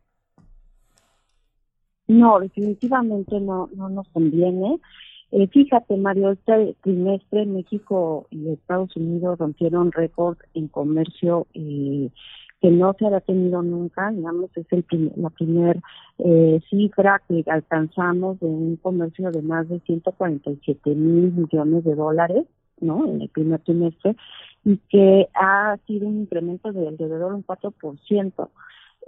[2.08, 4.80] No, definitivamente no, no nos conviene.
[5.30, 12.08] Eh, fíjate, Mario, este trimestre México y Estados Unidos rompieron récord en comercio eh,
[12.62, 15.78] que no se había tenido nunca, digamos, es el prim la primera
[16.18, 22.46] eh, cifra que alcanzamos de un comercio de más de 147 mil millones de dólares,
[22.80, 23.06] ¿no?
[23.06, 24.16] En el primer trimestre.
[24.64, 28.48] y que ha sido un incremento de alrededor de un 4%.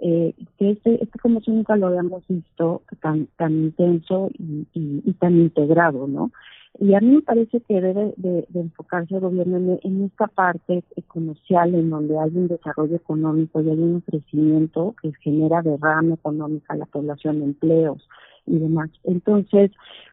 [0.03, 5.37] Eh, que este, este comercio nunca lo habíamos visto tan tan intenso y, y, tan
[5.39, 6.31] integrado, ¿no?
[6.79, 10.85] Y a mí me parece que debe de, de enfocarse el gobierno en, esta parte
[11.07, 16.73] comercial en donde hay un desarrollo económico y hay un crecimiento que genera derrame económica
[16.73, 18.09] a la población, empleos
[18.51, 18.91] y demás.
[19.05, 19.71] Entonces,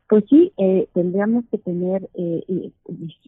[0.08, 2.72] pues sí, eh, tendríamos que tener eh,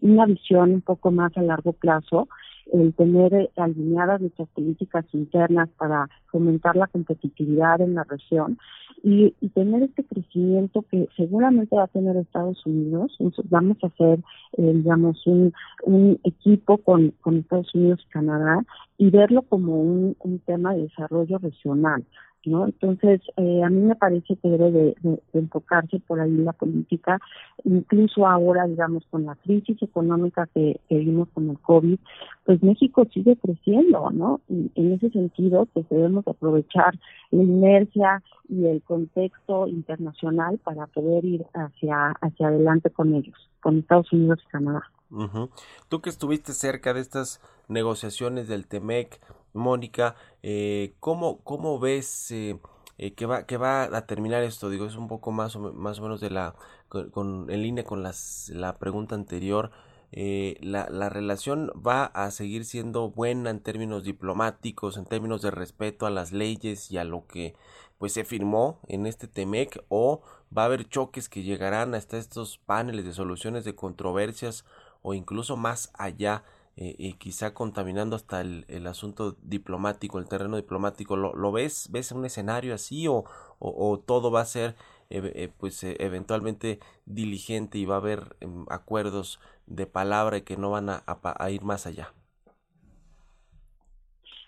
[0.01, 2.28] una visión un poco más a largo plazo
[2.72, 8.57] el tener eh, alineadas nuestras políticas internas para fomentar la competitividad en la región
[9.03, 13.18] y, tener este crecimiento que seguramente va a tener Estados Unidos.
[13.45, 14.20] Vamos a hacer,
[14.57, 15.53] eh, digamos, un,
[15.84, 18.64] un equipo con, con Estados Unidos y Canadá
[18.97, 22.05] y verlo como un, un tema de desarrollo regional.
[22.46, 22.66] ¿No?
[22.66, 24.96] Entonces, eh, a mí me parece que debe de,
[25.34, 27.20] enfocarse por ahí la política,
[27.64, 32.00] incluso ahora, digamos, con la crisis económica que, que vimos con el COVID,
[32.46, 34.42] pues México sigue creciendo, ¿no?
[34.50, 36.98] Y en ese sentido, pues debemos aprovechar
[37.32, 43.80] la inercia y el contexto internacional para poder ir hacia, hacia adelante con ellos, con
[43.80, 44.84] Estados Unidos y Canadá.
[45.12, 45.47] Uh.
[45.88, 49.20] Tú que estuviste cerca de estas negociaciones del TEMEC,
[49.53, 52.60] Mónica, eh, ¿cómo, ¿cómo ves eh,
[52.97, 54.70] eh, que, va, que va a terminar esto?
[54.70, 56.55] Digo, es un poco más o, más o menos de la,
[56.89, 59.72] con, en línea con las, la pregunta anterior.
[60.12, 66.05] la, la relación va a seguir siendo buena en términos diplomáticos, en términos de respeto
[66.05, 67.55] a las leyes y a lo que
[67.97, 70.22] pues se firmó en este TEMEC o
[70.57, 74.66] va a haber choques que llegarán hasta estos paneles de soluciones de controversias
[75.02, 76.43] o incluso más allá
[76.82, 81.18] eh, y quizá contaminando hasta el, el, asunto diplomático, el terreno diplomático.
[81.18, 81.89] ¿Lo, ves?
[81.91, 83.26] ¿Ves un escenario así o,
[83.60, 84.76] o, o todo va a ser
[85.10, 90.56] eh, eh, pues eventualmente diligente y va a haber em, acuerdos de palabra y que
[90.56, 92.14] no van a, a, a ir más allá?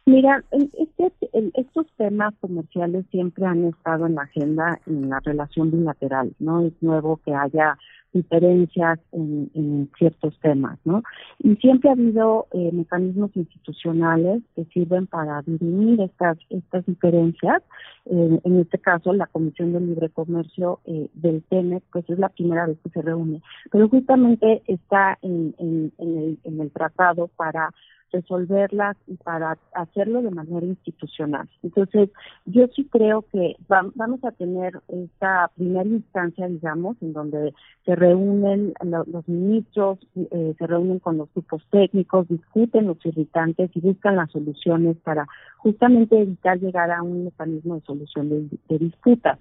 [0.06, 1.12] Mira, este,
[1.54, 6.62] estos temas comerciales siempre han estado en la agenda en la relación bilateral, ¿no?
[6.62, 7.78] Es nuevo que haya
[8.14, 11.04] diferencias en, en ciertos temas, ¿no?
[11.40, 17.64] Y siempre ha habido eh, mecanismos institucionales que sirven para dirimir estas estas diferencias.
[18.06, 22.30] Eh, en este caso, la Comisión de Libre Comercio eh, del TEMEC, pues es la
[22.30, 23.42] primera vez que se reúne,
[23.72, 27.72] pero justamente está en, en el tratado para
[28.12, 31.50] resolverlas y para hacerlo de manera institucional.
[31.64, 32.10] Entonces,
[32.46, 37.54] yo sí creo que va, vamos a tener esta primera instancia, digamos, en donde
[37.86, 43.72] se reúnen lo, los ministros, eh, se reúnen con los grupos técnicos, discuten los irritantes
[43.74, 49.40] y buscan las soluciones para justamente evitar llegar a un mecanismo de solución de disputas.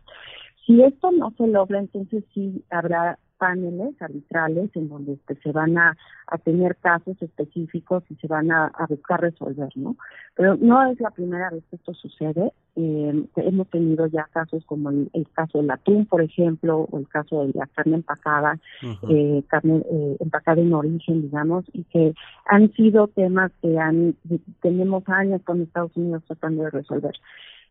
[0.66, 5.78] Si esto no se logra, entonces sí habrá paneles arbitrales en donde este, se van
[5.78, 9.96] a, a, tener casos específicos y se van a, a, buscar resolver, ¿no?
[10.36, 12.52] Pero no es la primera vez que esto sucede.
[12.76, 17.08] Eh, hemos tenido ya casos como el, el, caso del atún, por ejemplo, o el
[17.08, 19.10] caso de la carne empacada, uh -huh.
[19.10, 22.12] eh, carne eh, empacada en origen, digamos, y que
[22.44, 24.14] han sido temas que han
[24.60, 27.14] tenemos años con Estados Unidos tratando de resolver.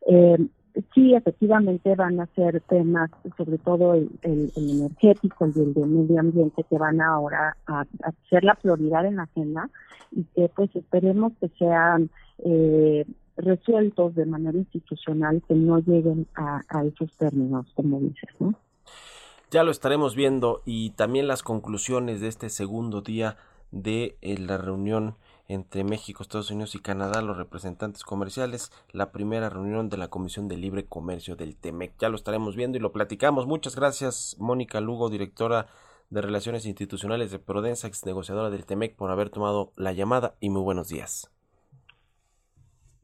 [0.08, 0.38] Eh,
[0.94, 5.86] sí, efectivamente van a ser temas, sobre todo el, el, el energético y el de
[5.86, 7.86] medio ambiente, que van ahora a,
[8.30, 9.70] ser la prioridad en la agenda
[10.12, 12.10] y que pues esperemos que sean
[12.40, 13.06] eh,
[13.38, 18.54] resueltos de manera institucional, que no lleguen a, a esos términos, como dices, ¿no?
[19.52, 23.38] Ya lo estaremos viendo y también las conclusiones de este segundo día
[23.72, 25.16] de eh, la reunión
[25.50, 30.48] entre México, Estados Unidos y Canadá, los representantes comerciales, la primera reunión de la Comisión
[30.48, 31.94] de Libre Comercio del TEMEC.
[32.00, 33.48] Ya lo estaremos viendo y lo platicamos.
[33.48, 35.66] Muchas gracias, Mónica Lugo, directora
[36.12, 40.52] de Relaciones Institucionales de Prodensa, ex negociadora del TEMEC, por haber tomado la llamada y
[40.52, 41.32] muy buenos días.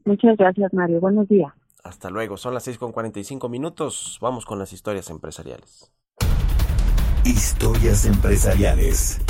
[0.04, 1.00] Muchas gracias, Mario.
[1.00, 1.52] Buenos días.
[1.82, 2.36] Hasta luego.
[2.36, 4.18] Son las 6 con 45 minutos.
[4.20, 5.92] Vamos con las historias empresariales.
[7.24, 9.20] Historias empresariales.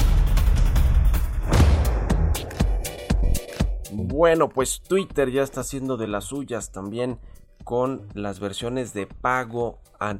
[3.92, 7.18] Bueno, pues Twitter ya está haciendo de las suyas también
[7.64, 10.16] con las versiones de pago a,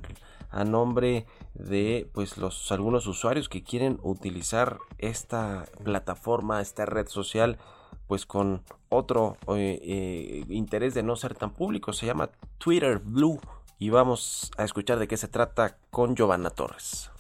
[0.51, 7.59] a, nombre de pues los algunos usuarios que quieren utilizar esta plataforma, esta red social
[8.07, 13.41] pues con otro eh, eh, interés de no ser tan público, se llama Twitter Blue
[13.79, 17.11] y vamos a escuchar de qué se trata con Giovanna Torres.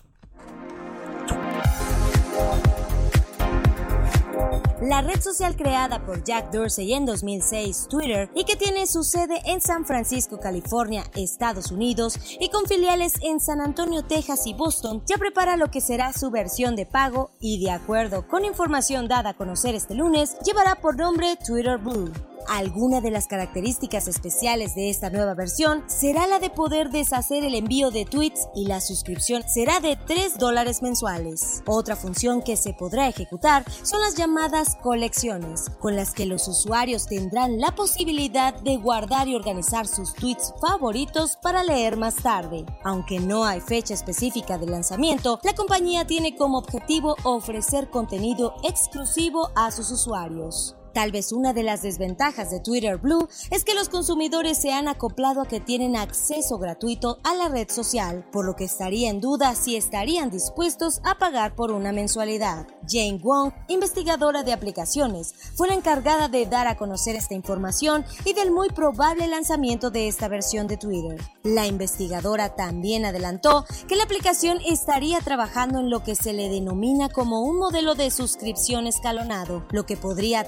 [4.82, 9.40] La red social creada por Jack Dorsey en 2006, Twitter, y que tiene su sede
[9.46, 15.02] en San Francisco, California, Estados Unidos, y con filiales en San Antonio, Texas y Boston,
[15.06, 19.30] ya prepara lo que será su versión de pago y de acuerdo con información dada
[19.30, 22.12] a conocer este lunes, llevará por nombre Twitter Blue.
[22.48, 27.54] Alguna de las características especiales de esta nueva versión será la de poder deshacer el
[27.54, 31.62] envío de tweets y la suscripción será de 3 dólares mensuales.
[31.66, 37.06] Otra función que se podrá ejecutar son las llamadas colecciones, con las que los usuarios
[37.06, 42.64] tendrán la posibilidad de guardar y organizar sus tweets favoritos para leer más tarde.
[42.84, 49.50] Aunque no hay fecha específica de lanzamiento, la compañía tiene como objetivo ofrecer contenido exclusivo
[49.56, 50.76] a sus usuarios.
[50.96, 54.88] Tal vez una de las desventajas de Twitter Blue es que los consumidores se han
[54.88, 59.20] acoplado a que tienen acceso gratuito a la red social, por lo que estaría en
[59.20, 62.66] duda si estarían dispuestos a pagar por una mensualidad.
[62.88, 68.32] Jane Wong, investigadora de aplicaciones, fue la encargada de dar a conocer esta información y
[68.32, 71.20] del muy probable lanzamiento de esta versión de Twitter.
[71.42, 77.10] La investigadora también adelantó que la aplicación estaría trabajando en lo que se le denomina
[77.10, 80.40] como un modelo de suscripción escalonado, lo que podría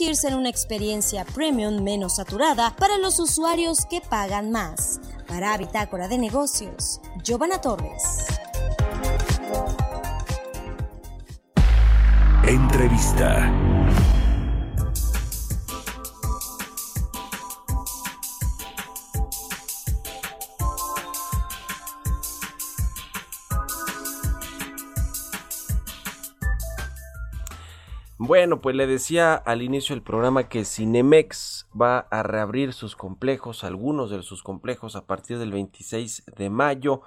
[0.00, 5.00] en una experiencia premium menos saturada para los usuarios que pagan más.
[5.28, 8.02] Para Bitácora de Negocios, Giovanna Torres.
[12.44, 13.83] Entrevista.
[28.26, 33.64] Bueno, pues le decía al inicio del programa que Cinemex va a reabrir sus complejos,
[33.64, 37.02] algunos de sus complejos a partir del 26 de mayo.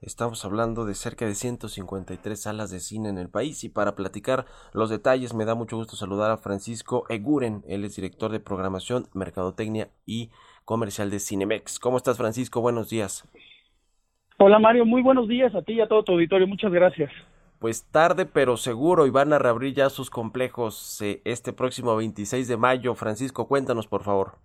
[0.00, 4.46] Estamos hablando de cerca de 153 salas de cine en el país y para platicar
[4.72, 9.08] los detalles me da mucho gusto saludar a Francisco Eguren, él es director de programación,
[9.12, 10.30] mercadotecnia y
[10.64, 11.80] comercial de Cinemex.
[11.80, 12.60] ¿Cómo estás Francisco?
[12.60, 13.28] Buenos días.
[14.38, 17.10] Hola Mario, muy buenos días a ti y a todo tu auditorio, muchas gracias.
[17.60, 22.48] Pues tarde pero seguro y van a reabrir ya sus complejos eh, este próximo 26
[22.48, 22.94] de mayo.
[22.94, 24.38] Francisco, cuéntanos por favor.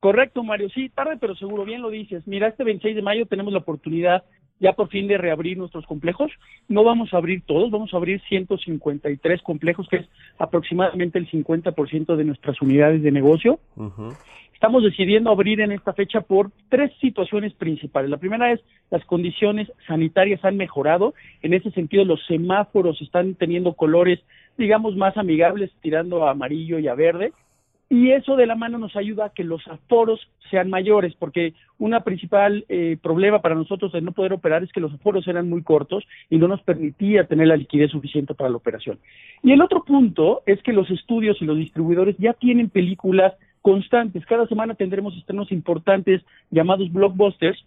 [0.00, 0.68] Correcto, Mario.
[0.68, 2.22] Sí, tarde pero seguro, bien lo dices.
[2.26, 4.24] Mira, este 26 de mayo tenemos la oportunidad
[4.60, 6.30] ya por fin de reabrir nuestros complejos.
[6.68, 12.14] No vamos a abrir todos, vamos a abrir 153 complejos, que es aproximadamente el 50%
[12.14, 13.58] de nuestras unidades de negocio.
[14.56, 18.08] Estamos decidiendo abrir en esta fecha por tres situaciones principales.
[18.08, 21.12] La primera es las condiciones sanitarias han mejorado.
[21.42, 24.18] En ese sentido, los semáforos están teniendo colores,
[24.56, 27.34] digamos, más amigables, tirando a amarillo y a verde.
[27.90, 32.00] Y eso de la mano nos ayuda a que los aforos sean mayores, porque una
[32.00, 35.62] principal eh, problema para nosotros de no poder operar es que los aforos eran muy
[35.62, 38.98] cortos y no nos permitía tener la liquidez suficiente para la operación.
[39.42, 43.34] Y el otro punto es que los estudios y los distribuidores ya tienen películas
[43.66, 44.24] constantes.
[44.26, 47.58] Cada semana tendremos estrenos importantes llamados blockbusters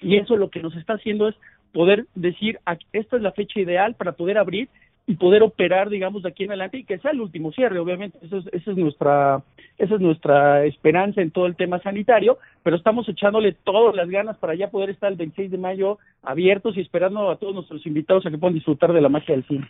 [0.00, 1.34] y eso lo que nos está haciendo es
[1.72, 2.60] poder decir,
[2.92, 4.68] esta es la fecha ideal para poder abrir
[5.04, 8.16] y poder operar, digamos, de aquí en adelante y que sea el último cierre, obviamente,
[8.22, 9.42] es, esa es nuestra
[9.78, 14.36] esa es nuestra esperanza en todo el tema sanitario, pero estamos echándole todas las ganas
[14.36, 18.24] para ya poder estar el 26 de mayo abiertos y esperando a todos nuestros invitados
[18.26, 19.68] a que puedan disfrutar de la magia del cine.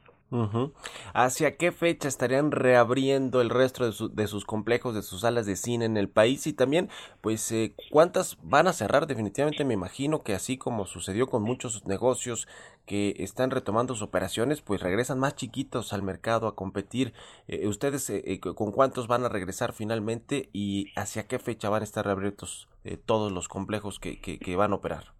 [1.12, 5.56] ¿Hacia qué fecha estarían reabriendo el resto de, de sus complejos, de sus salas de
[5.56, 6.46] cine en el país?
[6.46, 6.88] Y también,
[7.20, 9.06] pues, eh, ¿cuántas van a cerrar?
[9.06, 12.48] Definitivamente me imagino que así como sucedió con muchos negocios
[12.86, 17.12] que están retomando sus operaciones, pues regresan más chiquitos al mercado a competir.
[17.46, 21.82] Eh, ¿Ustedes eh, eh, con cuántos van a regresar finalmente y hacia qué fecha van
[21.82, 25.12] a estar reabiertos eh, todos los complejos que, que, que van a operar?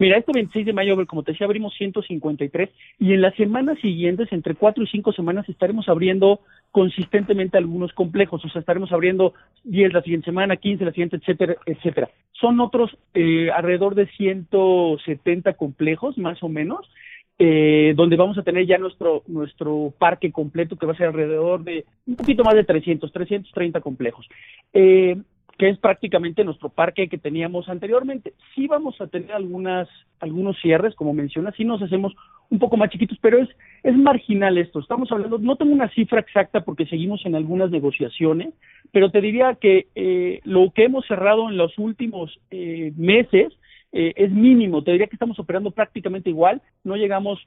[0.00, 4.32] Mira, este 26 de mayo, como te decía, abrimos 153 y en las semanas siguientes,
[4.32, 6.40] entre cuatro y cinco semanas, estaremos abriendo
[6.70, 9.34] consistentemente algunos complejos, o sea, estaremos abriendo
[9.64, 12.08] 10 la siguiente semana, 15 la siguiente, etcétera, etcétera.
[12.32, 16.90] Son otros eh, alrededor de 170 complejos, más o menos,
[17.38, 21.62] eh, donde vamos a tener ya nuestro nuestro parque completo, que va a ser alrededor
[21.62, 24.26] de un poquito más de 300, 330 complejos.
[24.72, 25.18] Eh,
[25.60, 28.32] que es prácticamente nuestro parque que teníamos anteriormente.
[28.54, 32.14] Sí vamos a tener algunas, algunos cierres, como mencionas, sí nos hacemos
[32.48, 33.50] un poco más chiquitos, pero es,
[33.82, 34.78] es marginal esto.
[34.80, 38.54] Estamos hablando, no tengo una cifra exacta porque seguimos en algunas negociaciones,
[38.90, 43.52] pero te diría que eh, lo que hemos cerrado en los últimos eh, meses
[43.92, 44.82] eh, es mínimo.
[44.82, 47.38] Te diría que estamos operando prácticamente igual, no llegamos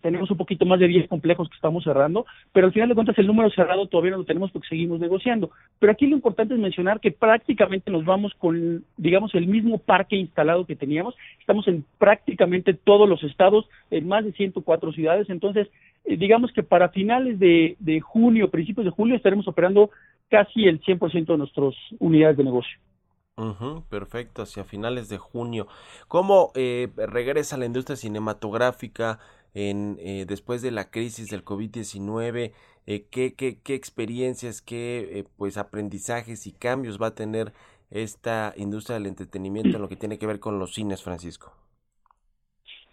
[0.00, 3.18] tenemos un poquito más de 10 complejos que estamos cerrando, pero al final de cuentas
[3.18, 5.50] el número cerrado todavía no lo tenemos porque seguimos negociando.
[5.78, 10.16] Pero aquí lo importante es mencionar que prácticamente nos vamos con, digamos, el mismo parque
[10.16, 11.14] instalado que teníamos.
[11.40, 15.28] Estamos en prácticamente todos los estados, en más de 104 ciudades.
[15.30, 15.68] Entonces,
[16.04, 19.90] eh, digamos que para finales de, de junio, principios de julio, estaremos operando
[20.28, 22.78] casi el 100% de nuestras unidades de negocio.
[23.90, 25.66] Perfecto, hacia finales de junio.
[26.08, 29.18] ¿Cómo eh, regresa la industria cinematográfica
[29.56, 32.52] en, eh, después de la crisis del COVID-19?
[32.86, 37.54] Eh, ¿qué, qué, qué experiencias, qué eh, pues aprendizajes y cambios va a tener
[37.90, 41.54] esta industria del entretenimiento en lo que tiene que ver con los cines, Francisco?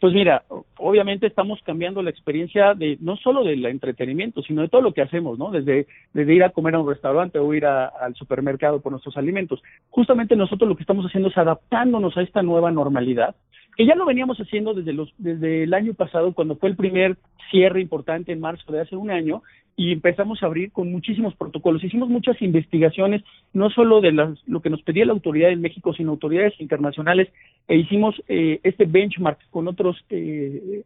[0.04, 0.44] Pues mira,
[0.80, 5.02] obviamente estamos cambiando la experiencia de no solo del entretenimiento, sino de todo lo que
[5.02, 5.50] hacemos, ¿no?
[5.50, 9.64] Desde, desde ir a comer a un restaurante o ir al supermercado por nuestros alimentos.
[9.92, 13.34] Justamente nosotros lo que estamos haciendo es adaptándonos a esta nueva normalidad,
[13.78, 17.16] que ya lo veníamos haciendo desde los desde el año pasado cuando fue el primer
[17.50, 19.42] cierre importante en marzo de hace un año
[19.76, 21.84] y empezamos a abrir con muchísimos protocolos.
[21.84, 23.24] Hicimos muchas investigaciones,
[23.54, 27.30] no solo de las, lo que nos pedía la autoridad en México, sino autoridades internacionales,
[27.68, 29.96] e hicimos eh, este benchmark con otras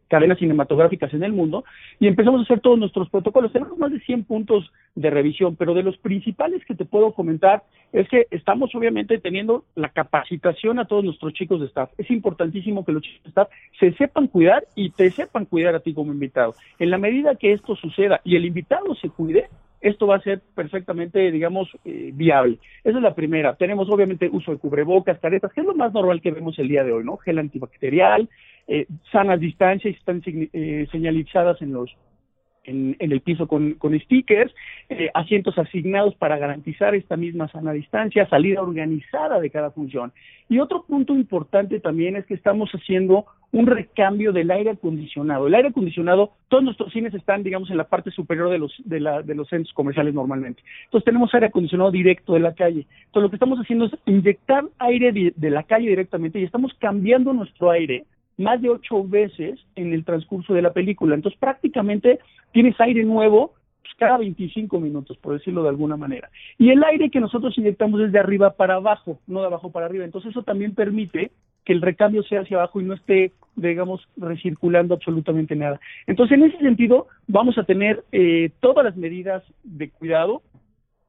[0.08, 1.64] cadenas cinematográficas en el mundo
[1.98, 3.52] y empezamos a hacer todos nuestros protocolos.
[3.52, 7.62] Tenemos más de 100 puntos de revisión, pero de los principales que te puedo comentar
[7.92, 11.90] es que estamos obviamente teniendo la capacitación a todos nuestros chicos de staff.
[11.98, 13.48] Es importantísimo que los chicos de staff
[13.78, 16.54] se sepan cuidar y te sepan cuidar a ti como invitado.
[16.78, 19.48] En la medida que esto suceda y el invitado se cuide,
[19.80, 22.58] esto va a ser perfectamente, digamos, eh, viable.
[22.84, 23.54] Esa es la primera.
[23.56, 26.84] Tenemos obviamente uso de cubrebocas, caretas, que es lo más normal que vemos el día
[26.84, 27.16] de hoy, ¿no?
[27.18, 28.28] Gel antibacterial,
[28.66, 31.90] eh, sanas distancias, están eh, señalizadas en los
[32.68, 34.54] en, en el piso con, con stickers,
[34.88, 40.12] eh, asientos asignados para garantizar esta misma sana distancia, salida organizada de cada función.
[40.48, 45.46] Y otro punto importante también es que estamos haciendo un recambio del aire acondicionado.
[45.46, 49.00] El aire acondicionado, todos nuestros cines están, digamos, en la parte superior de los, de,
[49.00, 50.62] la, de los centros comerciales normalmente.
[50.84, 52.86] Entonces tenemos aire acondicionado directo de la calle.
[53.06, 57.32] Entonces lo que estamos haciendo es inyectar aire de, la calle directamente y estamos cambiando
[57.32, 58.04] nuestro aire
[58.36, 61.14] más de ocho veces en el transcurso de la película.
[61.14, 62.18] Entonces prácticamente
[62.52, 66.28] tienes aire nuevo pues, cada 25 minutos, por decirlo de alguna manera.
[66.58, 69.86] Y el aire que nosotros inyectamos es de arriba para abajo, no de abajo para
[69.86, 70.04] arriba.
[70.04, 71.32] Entonces eso también permite
[71.68, 75.80] que el recambio sea hacia abajo y no esté, digamos, recirculando absolutamente nada.
[76.06, 80.42] Entonces, en ese sentido, vamos a tener eh, todas las medidas de cuidado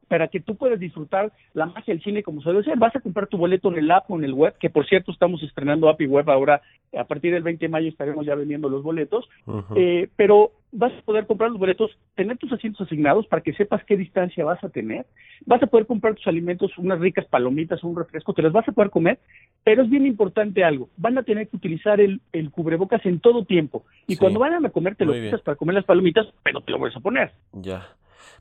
[0.09, 2.77] para que tú puedas disfrutar la magia del cine como se debe ser.
[2.77, 5.11] Vas a comprar tu boleto en el app o en el web, que por cierto
[5.13, 6.61] estamos estrenando app y web ahora,
[6.97, 9.29] a partir del 20 de mayo estaremos ya vendiendo los boletos,
[9.75, 13.83] eh, pero vas a poder comprar los boletos, tener tus asientos asignados para que sepas
[13.85, 15.05] qué distancia vas a tener,
[15.45, 18.71] vas a poder comprar tus alimentos, unas ricas palomitas, un refresco, te las vas a
[18.71, 19.19] poder comer,
[19.63, 23.45] pero es bien importante algo, van a tener que utilizar el, el cubrebocas en todo
[23.45, 24.19] tiempo, y Sí.
[24.19, 26.97] cuando vayan a comer te lo quitas para comer las palomitas, pero te lo vuelves
[26.97, 27.31] a poner.
[27.53, 27.87] Ya.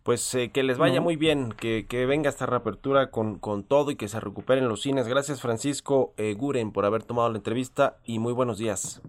[0.03, 1.03] Pues eh, que les vaya No.
[1.03, 4.83] muy bien, que, que venga esta reapertura con, con todo y que se recuperen los
[4.83, 5.09] cines.
[5.09, 9.03] Gracias Francisco eh, Guren por haber tomado la entrevista y muy buenos días.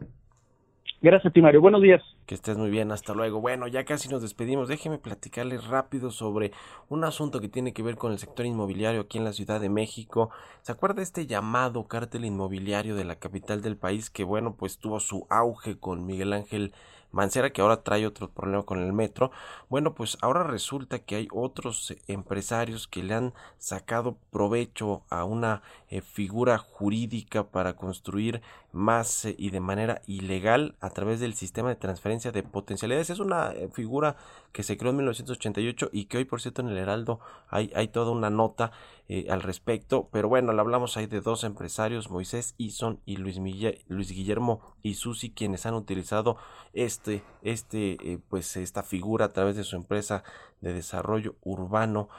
[1.01, 1.61] Gracias a ti, Mario.
[1.61, 2.01] Buenos días.
[2.25, 3.39] Que estés muy bien, hasta luego.
[3.39, 4.67] Bueno, ya casi nos despedimos.
[4.67, 6.51] Déjeme platicarles rápido sobre
[6.89, 9.69] un asunto que tiene que ver con el sector inmobiliario aquí en la Ciudad de
[9.69, 10.29] México.
[10.61, 14.99] ¿Se acuerda este llamado cártel inmobiliario de la capital del país que, bueno, pues tuvo
[14.99, 16.73] su auge con Miguel Ángel
[17.11, 19.31] Mancera, que ahora trae otro problema con el metro?
[19.67, 25.23] Bueno, pues ahora resulta que hay otros eh, empresarios que le han sacado provecho a
[25.23, 28.41] una eh, figura jurídica para construir
[28.71, 33.09] más eh, y de manera ilegal a través del sistema de transferencia de potencialidades.
[33.09, 34.15] Es una eh, figura
[34.51, 37.87] que se creó en 1988 y que hoy, por cierto, en el Heraldo hay, hay
[37.87, 38.71] toda una nota
[39.07, 40.09] eh, al respecto.
[40.11, 43.39] Pero bueno, le hablamos ahí de dos empresarios, Moisés Ison y Luis,
[43.87, 46.37] Luis Guillermo y Susi, quienes han utilizado
[46.73, 50.23] este, este, pues esta figura a través de su empresa
[50.61, 52.09] de desarrollo urbano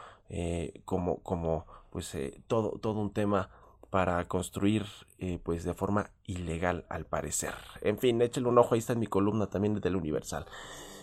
[0.85, 3.51] como, como, pues todo, todo un tema
[3.91, 4.87] para construir
[5.19, 7.55] eh, pues de forma ilegal al parecer.
[7.83, 10.47] En fin, échale un ojo, ahí está en mi columna también desde el Universal.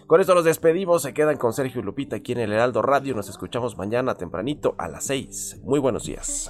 [0.08, 3.14] Con esto los despedimos, se quedan con Sergio y Lupita aquí en el Heraldo Radio,
[3.14, 5.62] nos escuchamos mañana tempranito a las 6.
[5.64, 6.50] Muy buenos días.